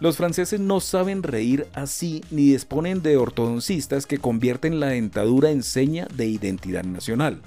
los 0.00 0.16
franceses 0.16 0.60
no 0.60 0.80
saben 0.80 1.22
reír 1.22 1.66
así 1.72 2.22
ni 2.30 2.50
disponen 2.50 3.02
de 3.02 3.16
ortodoncistas 3.16 4.06
que 4.06 4.18
convierten 4.18 4.80
la 4.80 4.88
dentadura 4.88 5.50
en 5.50 5.62
seña 5.62 6.06
de 6.14 6.26
identidad 6.26 6.84
nacional. 6.84 7.40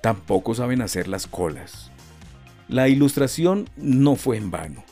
Tampoco 0.00 0.54
saben 0.54 0.82
hacer 0.82 1.06
las 1.08 1.26
colas. 1.26 1.90
La 2.68 2.88
ilustración 2.88 3.68
no 3.76 4.16
fue 4.16 4.36
en 4.36 4.50
vano. 4.50 4.84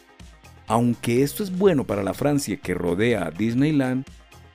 Aunque 0.67 1.23
esto 1.23 1.43
es 1.43 1.57
bueno 1.57 1.85
para 1.85 2.05
la 2.05 2.15
Francia 2.15 2.57
que 2.57 2.75
rodea 2.75 3.27
a 3.27 3.31
Disneyland, 3.33 4.05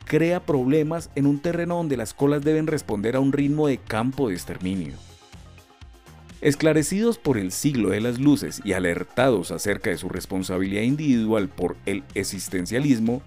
crea 0.06 0.46
problemas 0.46 1.10
en 1.16 1.26
un 1.26 1.40
terreno 1.40 1.76
donde 1.76 1.98
las 1.98 2.14
colas 2.14 2.44
deben 2.44 2.68
responder 2.68 3.18
a 3.18 3.20
un 3.20 3.34
ritmo 3.34 3.68
de 3.68 3.80
campo 3.80 4.30
de 4.30 4.36
exterminio. 4.36 4.94
Esclarecidos 6.42 7.18
por 7.18 7.38
el 7.38 7.52
siglo 7.52 7.90
de 7.90 8.02
las 8.02 8.20
luces 8.20 8.62
y 8.64 8.74
alertados 8.74 9.52
acerca 9.52 9.90
de 9.90 9.98
su 9.98 10.10
responsabilidad 10.10 10.84
individual 10.84 11.48
por 11.48 11.78
el 11.86 12.04
existencialismo, 12.14 13.22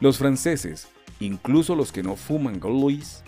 los 0.00 0.18
franceses, 0.18 0.88
incluso 1.20 1.76
los 1.76 1.92
que 1.92 2.02
no 2.02 2.16
fuman 2.16 2.60
Gaulois, 2.60 3.22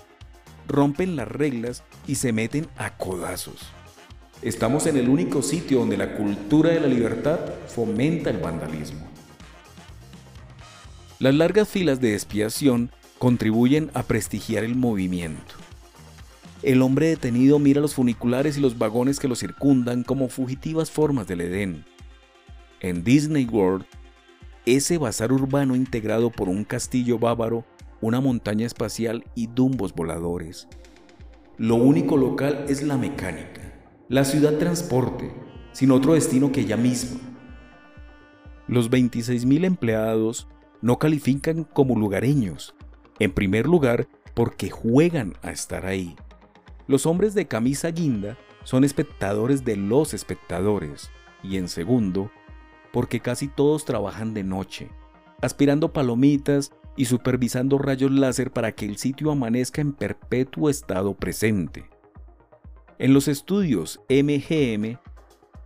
rompen 0.67 1.17
las 1.17 1.29
reglas 1.29 1.85
y 2.07 2.17
se 2.17 2.33
meten 2.33 2.67
a 2.77 2.97
codazos. 2.97 3.69
Estamos 4.43 4.87
en 4.87 4.97
el 4.97 5.09
único 5.09 5.43
sitio 5.43 5.79
donde 5.79 5.97
la 5.97 6.17
cultura 6.17 6.71
de 6.71 6.81
la 6.81 6.89
libertad 6.89 7.39
fomenta 7.69 8.31
el 8.31 8.39
vandalismo. 8.39 9.07
Las 11.19 11.35
largas 11.35 11.69
filas 11.69 12.01
de 12.01 12.15
expiación 12.15 12.91
contribuyen 13.19 13.91
a 13.95 14.03
prestigiar 14.03 14.65
el 14.65 14.75
movimiento. 14.75 15.55
El 16.65 16.81
hombre 16.81 17.09
detenido 17.09 17.59
mira 17.59 17.83
los 17.83 17.95
funiculares 17.95 18.57
y 18.57 18.61
los 18.63 18.79
vagones 18.79 19.21
que 19.21 19.29
lo 19.29 19.35
circundan 19.35 20.03
como 20.03 20.31
fugitivas 20.31 20.91
formas 20.91 21.27
del 21.27 21.43
Edén. 21.43 21.85
En 22.81 23.05
Disney 23.05 23.45
World, 23.45 23.85
ese 24.65 24.97
bazar 24.97 25.31
urbano 25.31 25.77
integrado 25.77 26.31
por 26.31 26.49
un 26.49 26.65
castillo 26.65 27.19
bávaro, 27.19 27.67
una 28.01 28.23
montaña 28.23 28.65
espacial 28.65 29.27
y 29.35 29.49
dumbos 29.49 29.95
voladores. 29.95 30.67
lo 31.59 31.75
único 31.75 32.17
local 32.17 32.65
es 32.67 32.83
la 32.83 32.97
mecánica, 32.97 33.75
la 34.09 34.25
ciudad 34.25 34.57
transporte, 34.57 35.35
sin 35.73 35.91
otro 35.91 36.15
destino 36.15 36.51
que 36.51 36.63
ella 36.63 36.79
misma. 36.79 37.21
Los 38.69 38.91
26.000 38.91 39.67
empleados 39.67 40.49
no 40.81 40.99
califican 40.99 41.65
como 41.65 41.95
lugareños, 41.95 42.75
en 43.19 43.33
primer 43.33 43.67
lugar 43.67 44.09
porque 44.33 44.71
juegan 44.71 45.35
a 45.43 45.51
estar 45.51 45.85
ahí. 45.85 46.17
Los 46.87 47.07
hombres 47.07 47.35
de 47.35 47.47
camisa 47.47 47.91
guinda 47.91 48.37
son 48.65 48.85
espectadores 48.85 49.65
de 49.65 49.77
los 49.77 50.15
espectadores, 50.15 51.11
y 51.43 51.57
en 51.57 51.69
segundo, 51.69 52.31
porque 52.93 53.21
casi 53.21 53.49
todos 53.49 53.85
trabajan 53.85 54.35
de 54.35 54.45
noche, 54.45 54.91
aspirando 55.41 55.93
palomitas 55.93 56.73
y 56.97 57.07
supervisando 57.07 57.79
rayos 57.79 58.11
láser 58.11 58.53
para 58.53 58.73
que 58.73 58.87
el 58.87 58.99
sitio 58.99 59.31
amanezca 59.31 59.81
en 59.81 59.93
perpetuo 59.93 60.71
estado 60.71 61.15
presente. 61.15 61.91
En 62.99 63.13
los 63.13 63.29
estudios 63.29 64.01
MGM 64.09 64.99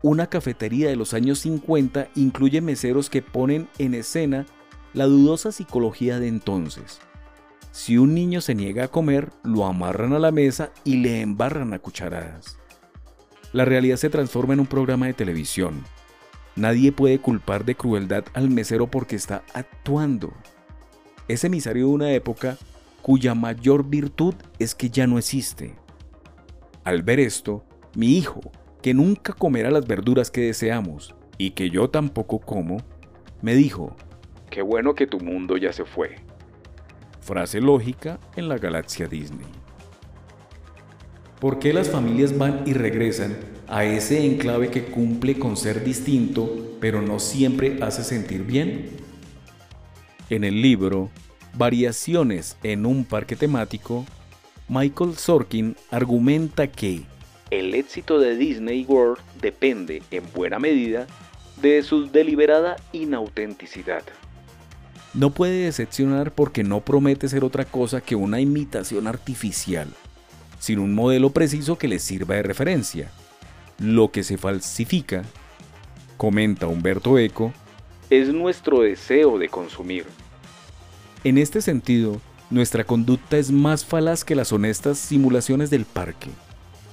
una 0.02 0.28
cafetería 0.28 0.88
de 0.88 0.96
los 0.96 1.12
años 1.12 1.40
50 1.40 2.08
incluye 2.14 2.60
meseros 2.60 3.10
que 3.10 3.20
ponen 3.20 3.68
en 3.78 3.94
escena 3.94 4.46
la 4.94 5.06
dudosa 5.06 5.50
psicología 5.50 6.20
de 6.20 6.28
entonces. 6.28 7.00
Si 7.70 7.98
un 7.98 8.14
niño 8.14 8.40
se 8.40 8.54
niega 8.54 8.84
a 8.84 8.88
comer, 8.88 9.30
lo 9.44 9.66
amarran 9.66 10.12
a 10.12 10.18
la 10.18 10.32
mesa 10.32 10.72
y 10.84 10.96
le 10.96 11.20
embarran 11.20 11.72
a 11.74 11.78
cucharadas. 11.78 12.58
La 13.52 13.64
realidad 13.64 13.96
se 13.96 14.10
transforma 14.10 14.54
en 14.54 14.60
un 14.60 14.66
programa 14.66 15.06
de 15.06 15.14
televisión. 15.14 15.84
Nadie 16.56 16.92
puede 16.92 17.18
culpar 17.18 17.64
de 17.64 17.76
crueldad 17.76 18.24
al 18.34 18.50
mesero 18.50 18.88
porque 18.88 19.16
está 19.16 19.44
actuando. 19.54 20.32
Es 21.28 21.44
emisario 21.44 21.86
de 21.86 21.92
una 21.92 22.12
época 22.12 22.58
cuya 23.00 23.34
mayor 23.34 23.84
virtud 23.88 24.34
es 24.58 24.74
que 24.74 24.90
ya 24.90 25.06
no 25.06 25.18
existe. 25.18 25.76
Al 26.84 27.02
ver 27.02 27.20
esto, 27.20 27.64
mi 27.94 28.16
hijo, 28.18 28.40
que 28.82 28.92
nunca 28.92 29.32
comerá 29.32 29.70
las 29.70 29.86
verduras 29.86 30.30
que 30.30 30.42
deseamos 30.42 31.14
y 31.36 31.52
que 31.52 31.70
yo 31.70 31.90
tampoco 31.90 32.40
como, 32.40 32.78
me 33.40 33.54
dijo, 33.54 33.96
Qué 34.50 34.62
bueno 34.62 34.94
que 34.94 35.06
tu 35.06 35.20
mundo 35.20 35.56
ya 35.56 35.72
se 35.72 35.84
fue. 35.84 36.16
Frase 37.20 37.60
lógica 37.60 38.18
en 38.36 38.48
la 38.48 38.58
galaxia 38.58 39.06
Disney. 39.06 39.46
¿Por 41.40 41.58
qué 41.58 41.72
las 41.72 41.88
familias 41.88 42.36
van 42.36 42.62
y 42.66 42.72
regresan 42.72 43.36
a 43.68 43.84
ese 43.84 44.24
enclave 44.24 44.70
que 44.70 44.84
cumple 44.84 45.38
con 45.38 45.56
ser 45.56 45.84
distinto, 45.84 46.76
pero 46.80 47.00
no 47.02 47.18
siempre 47.18 47.78
hace 47.82 48.02
sentir 48.02 48.44
bien? 48.44 48.90
En 50.30 50.44
el 50.44 50.60
libro 50.60 51.10
Variaciones 51.54 52.56
en 52.62 52.86
un 52.86 53.04
parque 53.04 53.34
temático, 53.34 54.04
Michael 54.68 55.16
Sorkin 55.16 55.76
argumenta 55.90 56.66
que 56.66 57.02
el 57.50 57.74
éxito 57.74 58.18
de 58.20 58.36
Disney 58.36 58.84
World 58.84 59.18
depende, 59.40 60.02
en 60.10 60.22
buena 60.34 60.58
medida, 60.58 61.06
de 61.62 61.82
su 61.82 62.10
deliberada 62.10 62.76
inautenticidad. 62.92 64.02
No 65.18 65.30
puede 65.30 65.64
decepcionar 65.64 66.30
porque 66.30 66.62
no 66.62 66.80
promete 66.80 67.28
ser 67.28 67.42
otra 67.42 67.64
cosa 67.64 68.00
que 68.00 68.14
una 68.14 68.40
imitación 68.40 69.08
artificial, 69.08 69.88
sin 70.60 70.78
un 70.78 70.94
modelo 70.94 71.30
preciso 71.30 71.76
que 71.76 71.88
le 71.88 71.98
sirva 71.98 72.36
de 72.36 72.44
referencia. 72.44 73.10
Lo 73.80 74.12
que 74.12 74.22
se 74.22 74.38
falsifica, 74.38 75.24
comenta 76.16 76.68
Humberto 76.68 77.18
Eco, 77.18 77.52
es 78.10 78.32
nuestro 78.32 78.82
deseo 78.82 79.38
de 79.38 79.48
consumir. 79.48 80.04
En 81.24 81.36
este 81.36 81.62
sentido, 81.62 82.20
nuestra 82.48 82.84
conducta 82.84 83.38
es 83.38 83.50
más 83.50 83.84
falaz 83.84 84.22
que 84.22 84.36
las 84.36 84.52
honestas 84.52 84.98
simulaciones 84.98 85.68
del 85.68 85.84
parque 85.84 86.30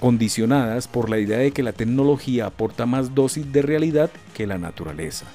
condicionadas 0.00 0.88
por 0.88 1.08
la 1.08 1.20
idea 1.20 1.38
de 1.38 1.52
que 1.52 1.62
la 1.62 1.72
tecnología 1.72 2.46
aporta 2.46 2.86
más 2.86 3.14
dosis 3.14 3.52
de 3.52 3.62
realidad 3.62 4.10
que 4.34 4.48
la 4.48 4.58
naturaleza. 4.58 5.26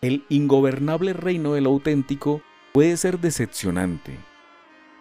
El 0.00 0.24
ingobernable 0.28 1.12
reino 1.12 1.54
del 1.54 1.66
auténtico 1.66 2.40
puede 2.72 2.96
ser 2.96 3.18
decepcionante. 3.18 4.16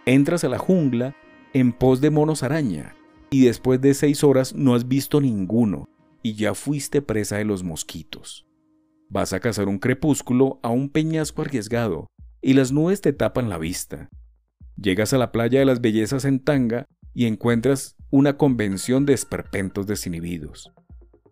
Entras 0.07 0.43
a 0.43 0.49
la 0.49 0.57
jungla 0.57 1.15
en 1.53 1.71
pos 1.71 2.01
de 2.01 2.09
monos 2.09 2.41
araña 2.41 2.95
y 3.29 3.45
después 3.45 3.79
de 3.79 3.93
seis 3.93 4.23
horas 4.23 4.55
no 4.55 4.73
has 4.73 4.87
visto 4.87 5.21
ninguno 5.21 5.85
y 6.23 6.33
ya 6.33 6.55
fuiste 6.55 7.03
presa 7.03 7.37
de 7.37 7.45
los 7.45 7.61
mosquitos. 7.61 8.47
Vas 9.07 9.33
a 9.33 9.39
cazar 9.39 9.67
un 9.67 9.77
crepúsculo 9.77 10.59
a 10.63 10.69
un 10.69 10.89
peñasco 10.89 11.43
arriesgado 11.43 12.07
y 12.41 12.53
las 12.53 12.71
nubes 12.71 12.99
te 12.99 13.13
tapan 13.13 13.49
la 13.49 13.59
vista. 13.59 14.09
Llegas 14.81 15.13
a 15.13 15.19
la 15.19 15.31
playa 15.31 15.59
de 15.59 15.65
las 15.65 15.79
bellezas 15.79 16.25
en 16.25 16.39
tanga 16.39 16.87
y 17.13 17.27
encuentras 17.27 17.95
una 18.09 18.35
convención 18.35 19.05
de 19.05 19.13
esperpentos 19.13 19.85
desinhibidos. 19.85 20.71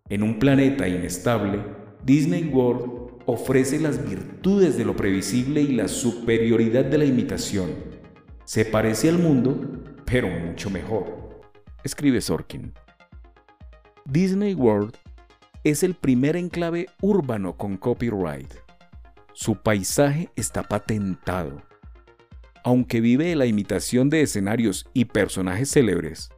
En 0.07 0.21
un 0.21 0.37
planeta 0.37 0.87
inestable, 0.87 1.63
Disney 2.03 2.43
World 2.43 3.14
ofrece 3.25 3.79
las 3.79 4.07
virtudes 4.07 4.77
de 4.77 4.85
lo 4.85 4.95
previsible 4.95 5.61
y 5.61 5.73
la 5.73 5.87
superioridad 5.87 6.85
de 6.85 6.97
la 6.97 7.05
imitación. 7.05 7.71
Se 8.43 8.65
parece 8.65 9.09
al 9.09 9.17
mundo, 9.17 9.59
pero 10.05 10.29
mucho 10.29 10.69
mejor, 10.69 11.41
escribe 11.83 12.21
Sorkin. 12.21 12.73
Disney 14.05 14.53
World 14.53 14.95
es 15.63 15.81
el 15.81 15.95
primer 15.95 16.35
enclave 16.35 16.87
urbano 17.01 17.57
con 17.57 17.77
copyright. 17.77 18.53
Su 19.33 19.55
paisaje 19.55 20.29
está 20.35 20.61
patentado. 20.61 21.63
Aunque 22.63 23.01
vive 23.01 23.25
de 23.25 23.35
la 23.35 23.47
imitación 23.47 24.09
de 24.09 24.21
escenarios 24.21 24.87
y 24.93 25.05
personajes 25.05 25.71
célebres, 25.71 26.29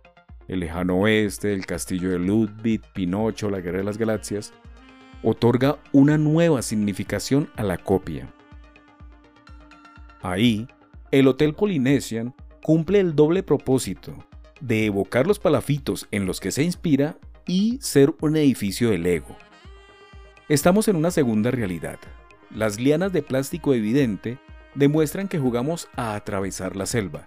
el 0.48 0.62
lejano 0.62 1.02
oeste, 1.02 1.54
el 1.54 1.66
castillo 1.66 2.10
de 2.10 2.20
Ludwig, 2.20 2.82
Pinocho, 2.94 3.50
la 3.50 3.60
guerra 3.60 3.80
de 3.80 3.84
las 3.84 3.98
galaxias, 3.98 4.54
otorga 5.24 5.78
una 5.92 6.18
nueva 6.18 6.62
significación 6.62 7.50
a 7.56 7.64
la 7.64 7.78
copia. 7.78 8.32
Ahí, 10.22 10.68
el 11.12 11.28
Hotel 11.28 11.54
Polynesian 11.54 12.34
cumple 12.64 13.00
el 13.00 13.16
doble 13.16 13.44
propósito 13.44 14.14
de 14.60 14.86
evocar 14.86 15.28
los 15.28 15.40
palafitos 15.40 16.08
en 16.12 16.26
los 16.26 16.40
que 16.40 16.52
se 16.52 16.64
inspira 16.64 17.18
y 17.46 17.78
ser 17.82 18.14
un 18.22 18.36
edificio 18.36 18.90
del 18.90 19.06
ego. 19.06 19.36
Estamos 20.50 20.88
en 20.88 20.96
una 20.96 21.12
segunda 21.12 21.52
realidad. 21.52 22.00
Las 22.54 22.80
lianas 22.80 23.14
de 23.14 23.22
plástico 23.22 23.74
evidente 23.74 24.38
demuestran 24.76 25.28
que 25.28 25.40
jugamos 25.40 25.88
a 25.96 26.16
atravesar 26.16 26.76
la 26.76 26.86
selva 26.86 27.26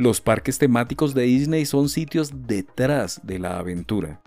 los 0.00 0.22
parques 0.22 0.56
temáticos 0.56 1.12
de 1.12 1.24
Disney 1.24 1.66
son 1.66 1.90
sitios 1.90 2.46
detrás 2.46 3.20
de 3.22 3.38
la 3.38 3.58
aventura. 3.58 4.22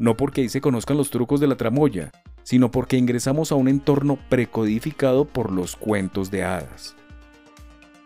No 0.00 0.16
porque 0.16 0.40
ahí 0.40 0.48
se 0.48 0.62
conozcan 0.62 0.96
los 0.96 1.10
trucos 1.10 1.40
de 1.40 1.46
la 1.46 1.56
tramoya, 1.56 2.10
sino 2.42 2.70
porque 2.70 2.96
ingresamos 2.96 3.52
a 3.52 3.54
un 3.54 3.68
entorno 3.68 4.18
precodificado 4.30 5.26
por 5.26 5.52
los 5.52 5.76
cuentos 5.76 6.30
de 6.30 6.42
hadas. 6.42 6.96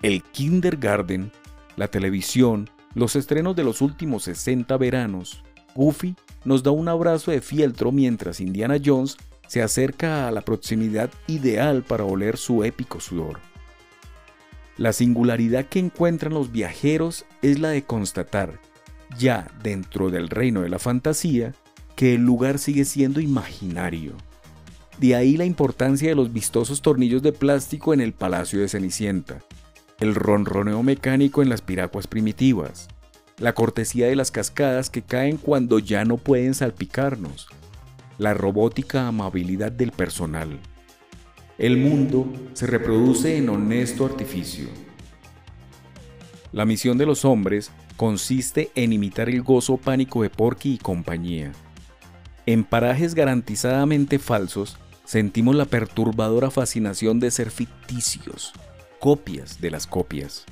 El 0.03 0.25
kindergarten, 0.25 1.31
la 1.77 1.87
televisión, 1.87 2.69
los 2.95 3.15
estrenos 3.15 3.55
de 3.55 3.63
los 3.63 3.81
últimos 3.81 4.25
60 4.25 4.77
veranos, 4.77 5.45
Goofy 5.77 6.17
nos 6.45 6.65
da 6.65 6.73
un 6.73 6.89
abrazo 6.89 7.31
de 7.31 7.41
fieltro 7.41 7.93
mientras 7.93 8.41
Indiana 8.41 8.77
Jones 8.85 9.17
se 9.47 9.63
acerca 9.63 10.27
a 10.27 10.33
la 10.33 10.41
proximidad 10.41 11.11
ideal 11.29 11.85
para 11.85 12.05
oler 12.05 12.39
su 12.39 12.65
épico 12.65 12.99
sudor. 12.99 13.39
La 14.77 14.93
singularidad 14.93 15.67
que 15.67 15.79
encuentran 15.79 16.35
los 16.35 16.51
viajeros 16.51 17.25
es 17.41 17.61
la 17.61 17.69
de 17.69 17.85
constatar, 17.85 18.61
ya 19.17 19.47
dentro 19.63 20.11
del 20.11 20.29
reino 20.29 20.63
de 20.63 20.71
la 20.71 20.81
fantasía, 20.81 21.55
que 21.97 22.15
el 22.15 22.23
lugar 22.23 22.59
sigue 22.59 22.85
siendo 22.85 23.21
imaginario. 23.21 24.15
De 24.99 25.15
ahí 25.15 25.37
la 25.37 25.45
importancia 25.45 26.09
de 26.09 26.15
los 26.15 26.33
vistosos 26.33 26.83
tornillos 26.83 27.23
de 27.23 27.33
plástico 27.33 27.95
en 27.95 28.01
el 28.01 28.13
Palacio 28.13 28.61
de 28.61 28.69
Cenicienta, 28.69 29.41
el 29.99 30.15
ronroneo 30.15 30.83
mecánico 30.83 31.43
en 31.43 31.49
las 31.49 31.63
piraguas 31.63 32.07
primitivas, 32.07 32.89
la 33.39 33.53
cortesía 33.53 34.07
de 34.07 34.17
las 34.17 34.31
cascadas 34.31 34.91
que 34.91 35.03
caen 35.03 35.37
cuando 35.37 35.79
ya 35.79 36.05
no 36.05 36.17
pueden 36.17 36.55
salpicarnos, 36.55 37.49
la 38.19 38.35
robótica 38.35 39.09
amabilidad 39.09 39.73
del 39.73 39.91
personal. 39.91 40.61
El 41.59 41.77
mundo 41.77 42.33
se 42.53 42.67
reproduce 42.67 43.37
en 43.37 43.49
honesto 43.49 44.05
artificio. 44.05 44.69
La 46.53 46.65
misión 46.65 46.99
de 46.99 47.07
los 47.07 47.25
hombres 47.25 47.73
consiste 47.97 48.71
en 48.75 48.93
imitar 48.93 49.29
el 49.29 49.43
gozo 49.43 49.77
pánico 49.77 50.23
de 50.23 50.31
Porky 50.31 50.75
y 50.75 50.79
compañía. 50.79 51.53
En 52.47 52.65
parajes 52.65 53.15
garantizadamente 53.15 54.19
falsos, 54.19 54.77
sentimos 55.05 55.55
la 55.55 55.65
perturbadora 55.65 56.51
fascinación 56.51 57.21
de 57.21 57.31
ser 57.31 57.51
ficticios, 57.51 58.53
copias 59.01 59.61
de 59.61 59.71
las 59.71 59.87
copias. 59.87 60.45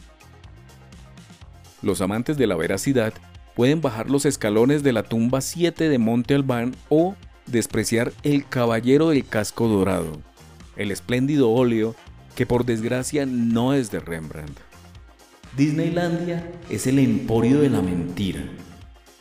Los 1.82 2.00
amantes 2.00 2.36
de 2.36 2.46
la 2.46 2.56
veracidad 2.56 3.12
pueden 3.54 3.80
bajar 3.80 4.10
los 4.10 4.24
escalones 4.24 4.82
de 4.82 4.92
la 4.92 5.02
tumba 5.02 5.40
7 5.40 5.88
de 5.88 5.98
Monte 5.98 6.34
Albán 6.34 6.74
o 6.88 7.14
despreciar 7.46 8.12
el 8.22 8.48
caballero 8.48 9.10
del 9.10 9.26
casco 9.26 9.68
dorado 9.68 10.20
el 10.76 10.90
espléndido 10.90 11.50
óleo 11.50 11.94
que 12.34 12.46
por 12.46 12.64
desgracia 12.64 13.26
no 13.26 13.74
es 13.74 13.90
de 13.90 14.00
Rembrandt. 14.00 14.58
Disneylandia 15.56 16.50
es 16.70 16.86
el 16.86 16.98
emporio 16.98 17.60
de 17.60 17.68
la 17.68 17.82
mentira. 17.82 18.42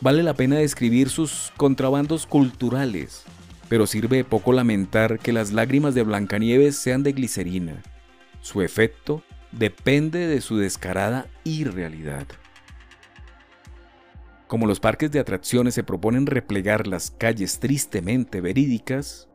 Vale 0.02 0.24
la 0.24 0.34
pena 0.34 0.56
describir 0.56 1.10
sus 1.10 1.54
contrabandos 1.58 2.26
culturales, 2.26 3.24
pero 3.70 3.86
sirve 3.86 4.24
poco 4.24 4.52
lamentar 4.52 5.20
que 5.20 5.32
las 5.32 5.52
lágrimas 5.52 5.94
de 5.94 6.02
Blancanieves 6.02 6.76
sean 6.76 7.04
de 7.04 7.14
glicerina. 7.14 7.84
Su 8.42 8.64
efecto 8.64 9.22
depende 9.52 10.26
de 10.26 10.42
su 10.42 10.58
descarada 10.58 11.28
irrealidad. 11.44 12.26
Como 14.48 14.66
los 14.66 14.80
parques 14.80 15.12
de 15.12 15.20
atracciones 15.20 15.76
se 15.76 15.84
proponen 15.84 16.26
replegar 16.26 16.88
las 16.88 17.12
calles 17.12 17.60
tristemente 17.60 18.42
verídicas, 18.42 19.30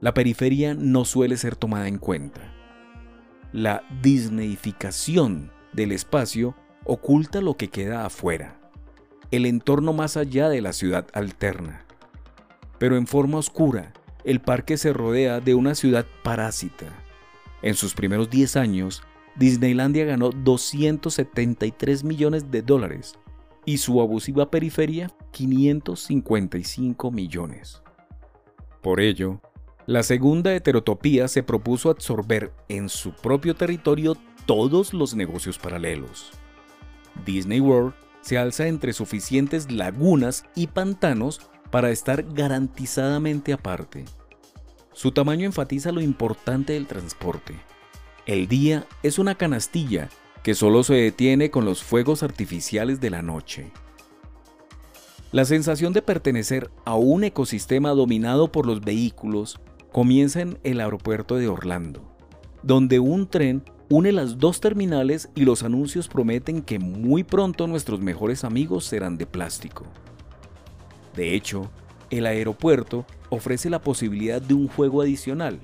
la 0.00 0.12
periferia 0.12 0.74
no 0.74 1.04
suele 1.04 1.36
ser 1.36 1.54
tomada 1.54 1.86
en 1.86 1.98
cuenta. 1.98 2.40
La 3.52 3.84
disneyificación 4.02 5.52
del 5.72 5.92
espacio 5.92 6.56
oculta 6.84 7.40
lo 7.40 7.56
que 7.56 7.68
queda 7.68 8.04
afuera, 8.04 8.59
el 9.30 9.46
entorno 9.46 9.92
más 9.92 10.16
allá 10.16 10.48
de 10.48 10.60
la 10.60 10.72
ciudad 10.72 11.06
alterna. 11.12 11.84
Pero 12.78 12.96
en 12.96 13.06
forma 13.06 13.38
oscura, 13.38 13.92
el 14.24 14.40
parque 14.40 14.76
se 14.76 14.92
rodea 14.92 15.40
de 15.40 15.54
una 15.54 15.74
ciudad 15.74 16.06
parásita. 16.22 16.86
En 17.62 17.74
sus 17.74 17.94
primeros 17.94 18.30
10 18.30 18.56
años, 18.56 19.02
Disneylandia 19.36 20.04
ganó 20.04 20.30
273 20.30 22.04
millones 22.04 22.50
de 22.50 22.62
dólares 22.62 23.18
y 23.64 23.78
su 23.78 24.00
abusiva 24.00 24.50
periferia 24.50 25.10
555 25.30 27.10
millones. 27.10 27.82
Por 28.82 29.00
ello, 29.00 29.40
la 29.86 30.02
segunda 30.02 30.54
heterotopía 30.54 31.28
se 31.28 31.42
propuso 31.42 31.90
absorber 31.90 32.52
en 32.68 32.88
su 32.88 33.12
propio 33.12 33.54
territorio 33.54 34.16
todos 34.46 34.94
los 34.94 35.14
negocios 35.14 35.58
paralelos. 35.58 36.32
Disney 37.24 37.60
World 37.60 37.94
se 38.20 38.38
alza 38.38 38.66
entre 38.66 38.92
suficientes 38.92 39.70
lagunas 39.70 40.44
y 40.54 40.66
pantanos 40.68 41.40
para 41.70 41.90
estar 41.90 42.22
garantizadamente 42.34 43.52
aparte. 43.52 44.04
Su 44.92 45.12
tamaño 45.12 45.46
enfatiza 45.46 45.92
lo 45.92 46.00
importante 46.00 46.74
del 46.74 46.86
transporte. 46.86 47.54
El 48.26 48.48
día 48.48 48.86
es 49.02 49.18
una 49.18 49.34
canastilla 49.34 50.08
que 50.42 50.54
solo 50.54 50.82
se 50.82 50.94
detiene 50.94 51.50
con 51.50 51.64
los 51.64 51.82
fuegos 51.82 52.22
artificiales 52.22 53.00
de 53.00 53.10
la 53.10 53.22
noche. 53.22 53.72
La 55.32 55.44
sensación 55.44 55.92
de 55.92 56.02
pertenecer 56.02 56.70
a 56.84 56.96
un 56.96 57.24
ecosistema 57.24 57.90
dominado 57.90 58.50
por 58.50 58.66
los 58.66 58.80
vehículos 58.80 59.60
comienza 59.92 60.40
en 60.40 60.58
el 60.64 60.80
aeropuerto 60.80 61.36
de 61.36 61.48
Orlando, 61.48 62.02
donde 62.62 62.98
un 62.98 63.28
tren 63.28 63.62
une 63.90 64.12
las 64.12 64.38
dos 64.38 64.60
terminales 64.60 65.28
y 65.34 65.44
los 65.44 65.64
anuncios 65.64 66.06
prometen 66.06 66.62
que 66.62 66.78
muy 66.78 67.24
pronto 67.24 67.66
nuestros 67.66 68.00
mejores 68.00 68.44
amigos 68.44 68.84
serán 68.84 69.18
de 69.18 69.26
plástico. 69.26 69.84
De 71.16 71.34
hecho, 71.34 71.68
el 72.08 72.24
aeropuerto 72.24 73.04
ofrece 73.30 73.68
la 73.68 73.82
posibilidad 73.82 74.40
de 74.40 74.54
un 74.54 74.68
juego 74.68 75.02
adicional, 75.02 75.58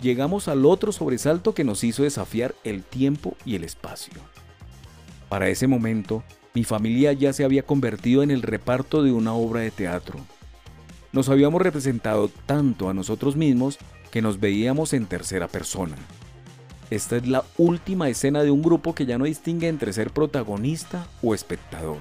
llegamos 0.00 0.46
al 0.46 0.64
otro 0.64 0.92
sobresalto 0.92 1.54
que 1.54 1.64
nos 1.64 1.82
hizo 1.82 2.04
desafiar 2.04 2.54
el 2.62 2.84
tiempo 2.84 3.36
y 3.44 3.56
el 3.56 3.64
espacio. 3.64 4.14
Para 5.28 5.48
ese 5.48 5.66
momento, 5.66 6.22
mi 6.54 6.62
familia 6.62 7.12
ya 7.12 7.32
se 7.32 7.44
había 7.44 7.64
convertido 7.64 8.22
en 8.22 8.30
el 8.30 8.42
reparto 8.42 9.02
de 9.02 9.10
una 9.10 9.34
obra 9.34 9.60
de 9.62 9.72
teatro. 9.72 10.20
Nos 11.12 11.28
habíamos 11.28 11.62
representado 11.62 12.30
tanto 12.46 12.88
a 12.88 12.94
nosotros 12.94 13.34
mismos 13.34 13.78
que 14.12 14.22
nos 14.22 14.38
veíamos 14.38 14.92
en 14.92 15.06
tercera 15.06 15.48
persona. 15.48 15.96
Esta 16.90 17.16
es 17.16 17.28
la 17.28 17.44
última 17.58 18.08
escena 18.08 18.42
de 18.42 18.50
un 18.50 18.62
grupo 18.62 18.94
que 18.94 19.04
ya 19.04 19.18
no 19.18 19.24
distingue 19.24 19.68
entre 19.68 19.92
ser 19.92 20.10
protagonista 20.10 21.06
o 21.22 21.34
espectador. 21.34 21.98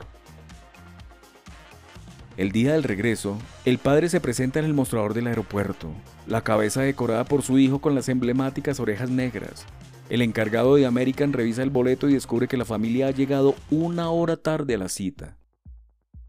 El 2.38 2.52
día 2.52 2.74
del 2.74 2.84
regreso, 2.84 3.38
el 3.66 3.80
padre 3.80 4.10
se 4.10 4.22
presenta 4.22 4.60
en 4.60 4.66
el 4.66 4.74
mostrador 4.74 5.14
del 5.14 5.28
aeropuerto, 5.28 5.90
la 6.28 6.42
cabeza 6.42 6.82
decorada 6.82 7.26
por 7.26 7.42
su 7.42 7.58
hijo 7.58 7.80
con 7.80 7.96
las 7.96 8.10
emblemáticas 8.10 8.80
orejas 8.80 9.10
negras. 9.10 9.66
El 10.10 10.22
encargado 10.22 10.76
de 10.76 10.86
American 10.86 11.34
revisa 11.34 11.64
el 11.64 11.70
boleto 11.70 12.08
y 12.08 12.14
descubre 12.14 12.48
que 12.48 12.56
la 12.56 12.64
familia 12.64 13.08
ha 13.08 13.12
llegado 13.12 13.56
una 13.70 14.10
hora 14.10 14.38
tarde 14.38 14.76
a 14.76 14.78
la 14.78 14.88
cita. 14.88 15.38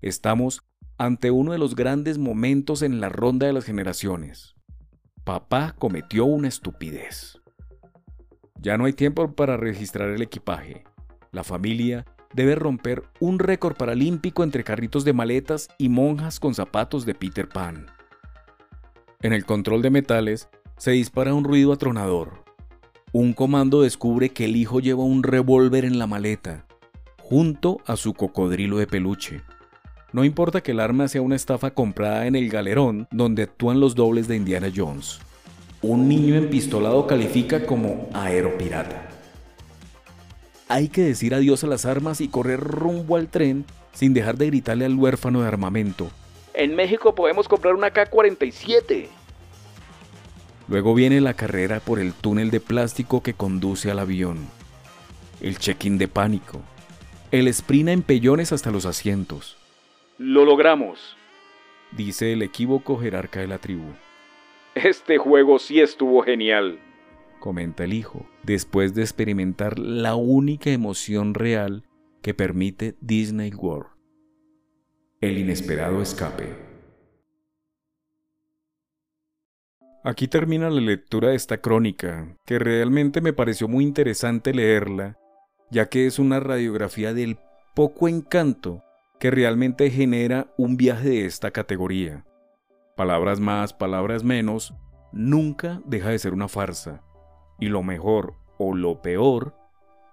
Estamos 0.01 0.63
ante 0.97 1.31
uno 1.31 1.53
de 1.53 1.59
los 1.59 1.77
grandes 1.77 2.19
momentos 2.19 2.83
en 2.83 3.01
la 3.01 3.09
ronda 3.09 3.47
de 3.47 3.53
las 3.53 3.65
generaciones. 3.65 4.57
Papá 5.25 5.77
cometió 5.79 6.25
una 6.25 6.49
estupidez. 6.49 7.38
Ya 8.61 8.77
no 8.77 8.87
hay 8.87 8.93
tiempo 8.93 9.33
para 9.33 9.57
registrar 9.57 10.11
el 10.11 10.23
equipaje. 10.23 10.85
La 11.31 11.45
familia 11.45 12.05
debe 12.35 12.55
romper 12.55 13.05
un 13.21 13.39
récord 13.39 13.77
paralímpico 13.77 14.43
entre 14.43 14.65
carritos 14.65 15.05
de 15.05 15.13
maletas 15.13 15.69
y 15.79 15.89
monjas 15.89 16.41
con 16.41 16.55
zapatos 16.55 17.07
de 17.07 17.15
Peter 17.15 17.49
Pan. 17.49 17.87
En 19.23 19.33
el 19.33 19.45
control 19.45 19.83
de 19.83 19.91
metales 19.91 20.49
se 20.77 20.93
dispara 20.93 21.35
un 21.35 21.45
ruido 21.45 21.73
atronador. 21.73 22.45
Un 23.13 23.33
comando 23.33 23.83
descubre 23.83 24.31
que 24.31 24.45
el 24.45 24.57
hijo 24.57 24.81
lleva 24.81 25.03
un 25.03 25.23
revólver 25.23 25.85
en 25.85 25.99
la 25.99 26.07
maleta, 26.07 26.67
junto 27.21 27.79
a 27.87 27.97
su 27.97 28.15
cocodrilo 28.15 28.79
de 28.79 28.87
peluche. 28.87 29.43
No 30.13 30.25
importa 30.25 30.63
que 30.63 30.73
el 30.73 30.81
arma 30.81 31.09
sea 31.09 31.23
una 31.23 31.37
estafa 31.37 31.71
comprada 31.71 32.27
en 32.27 32.37
el 32.37 32.49
galerón 32.49 33.09
donde 33.11 33.45
actúan 33.45 33.81
los 33.81 33.95
dobles 33.95 34.29
de 34.29 34.37
Indiana 34.37 34.71
Jones. 34.75 35.21
Un 35.81 36.09
niño 36.09 36.35
empistolado 36.35 37.07
califica 37.07 37.65
como 37.65 38.09
aeropirata. 38.13 39.09
Hay 40.69 40.89
que 40.89 41.03
decir 41.03 41.35
adiós 41.35 41.63
a 41.63 41.69
las 41.69 41.87
armas 41.87 42.21
y 42.21 42.29
correr 42.29 42.61
rumbo 42.61 43.15
al 43.15 43.29
tren 43.29 43.65
sin 43.93 44.13
dejar 44.13 44.37
de 44.37 44.47
gritarle 44.47 44.85
al 44.85 44.97
huérfano 44.97 45.41
de 45.41 45.49
armamento. 45.49 46.11
En 46.53 46.75
México 46.75 47.15
podemos 47.15 47.47
comprar 47.47 47.75
una 47.75 47.93
K-47. 47.93 49.07
Luego 50.67 50.95
viene 50.95 51.21
la 51.21 51.35
carrera 51.35 51.79
por 51.79 52.01
el 52.01 52.13
túnel 52.13 52.51
de 52.51 52.61
plástico 52.61 53.23
que 53.23 53.35
conduce 53.35 53.91
al 53.91 54.01
avión. 54.01 54.49
El 55.41 55.59
check-in 55.59 55.97
de 55.97 56.09
pánico. 56.09 56.61
El 57.31 57.47
sprint 57.49 57.89
en 57.89 58.03
pellones 58.03 58.53
hasta 58.53 58.73
los 58.73 58.85
asientos. 58.85 59.57
Lo 60.19 60.45
logramos, 60.45 61.17
dice 61.93 62.33
el 62.33 62.43
equívoco 62.43 62.99
jerarca 62.99 63.41
de 63.41 63.47
la 63.47 63.59
tribu. 63.59 63.93
Este 64.85 65.19
juego 65.19 65.59
sí 65.59 65.81
estuvo 65.81 66.23
genial 66.23 66.79
comenta 67.39 67.85
el 67.85 67.93
hijo, 67.93 68.27
después 68.43 68.95
de 68.95 69.03
experimentar 69.03 69.79
la 69.79 70.15
única 70.17 70.71
emoción 70.71 71.35
real 71.35 71.85
que 72.23 72.35
permite 72.35 72.97
Disney 73.01 73.53
World. 73.55 73.91
El 75.21 75.39
inesperado 75.39 76.03
escape. 76.03 76.55
Aquí 80.05 80.29
termina 80.29 80.71
la 80.71 80.81
lectura 80.81 81.31
de 81.31 81.35
esta 81.35 81.61
crónica, 81.61 82.37
que 82.45 82.59
realmente 82.59 83.21
me 83.21 83.33
pareció 83.33 83.69
muy 83.69 83.85
interesante 83.85 84.55
leerla, 84.55 85.17
ya 85.71 85.89
que 85.89 86.07
es 86.07 86.19
una 86.19 86.41
radiografía 86.41 87.13
del 87.13 87.39
poco 87.75 88.09
encanto 88.09 88.83
que 89.19 89.31
realmente 89.31 89.91
genera 89.91 90.53
un 90.57 90.77
viaje 90.77 91.09
de 91.09 91.27
esta 91.27 91.51
categoría. 91.51 92.25
Palabras 92.99 93.39
más, 93.39 93.73
palabras 93.73 94.25
menos, 94.25 94.75
nunca 95.13 95.81
deja 95.85 96.09
de 96.09 96.19
ser 96.19 96.33
una 96.33 96.49
farsa, 96.49 97.01
y 97.61 97.69
lo 97.69 97.85
mejor 97.85 98.35
o 98.59 98.75
lo 98.75 99.01
peor 99.03 99.55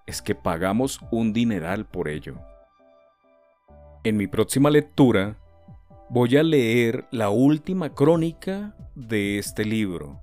es 0.06 0.22
que 0.22 0.36
pagamos 0.36 1.00
un 1.10 1.34
dineral 1.34 1.86
por 1.86 2.08
ello. 2.08 2.36
En 4.04 4.18
mi 4.18 4.28
próxima 4.28 4.70
lectura 4.70 5.36
voy 6.12 6.38
a 6.38 6.44
leer 6.44 7.08
la 7.10 7.32
última 7.32 7.90
crónica 7.90 8.76
de 8.94 9.40
este 9.40 9.66
libro. 9.66 10.22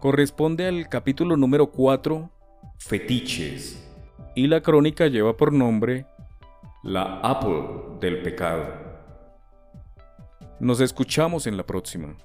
Corresponde 0.00 0.66
al 0.66 0.86
capítulo 0.90 1.38
número 1.38 1.70
4, 1.70 2.28
Fetiches, 2.76 3.90
y 4.36 4.48
la 4.48 4.60
crónica 4.60 5.06
lleva 5.06 5.34
por 5.34 5.50
nombre 5.50 6.04
La 6.82 7.20
Apple 7.20 7.96
del 8.02 8.20
Pecado. 8.20 8.89
Nos 10.60 10.80
escuchamos 10.80 11.46
en 11.46 11.56
la 11.56 11.64
próxima. 11.64 12.16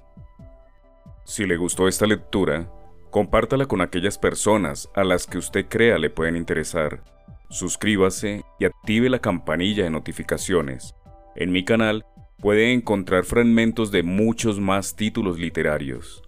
Si 1.24 1.46
le 1.46 1.56
gustó 1.56 1.88
esta 1.88 2.06
lectura, 2.06 2.70
Compártala 3.10 3.64
con 3.64 3.80
aquellas 3.80 4.18
personas 4.18 4.90
a 4.94 5.02
las 5.02 5.26
que 5.26 5.38
usted 5.38 5.66
crea 5.70 5.96
le 5.96 6.10
pueden 6.10 6.36
interesar. 6.36 7.02
Suscríbase 7.48 8.44
y 8.58 8.66
active 8.66 9.08
la 9.08 9.20
campanilla 9.20 9.84
de 9.84 9.90
notificaciones. 9.90 10.94
En 11.34 11.50
mi 11.50 11.64
canal 11.64 12.04
puede 12.42 12.74
encontrar 12.74 13.24
fragmentos 13.24 13.90
de 13.90 14.02
muchos 14.02 14.60
más 14.60 14.96
títulos 14.96 15.38
literarios. 15.38 16.22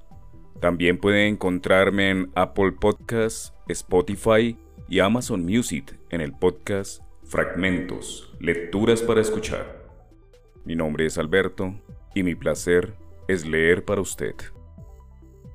También 0.62 0.96
puede 0.96 1.28
encontrarme 1.28 2.08
en 2.08 2.30
Apple 2.34 2.72
Podcasts, 2.72 3.52
Spotify 3.68 4.56
y 4.88 5.00
Amazon 5.00 5.44
Music 5.44 5.98
en 6.08 6.22
el 6.22 6.32
podcast 6.32 7.02
Fragmentos, 7.24 8.34
Lecturas 8.40 9.02
para 9.02 9.20
Escuchar. 9.20 9.84
Mi 10.64 10.74
nombre 10.74 11.04
es 11.04 11.18
Alberto 11.18 11.74
y 12.14 12.22
mi 12.22 12.34
placer 12.34 12.94
es 13.28 13.46
leer 13.46 13.84
para 13.84 14.00
usted. 14.00 14.34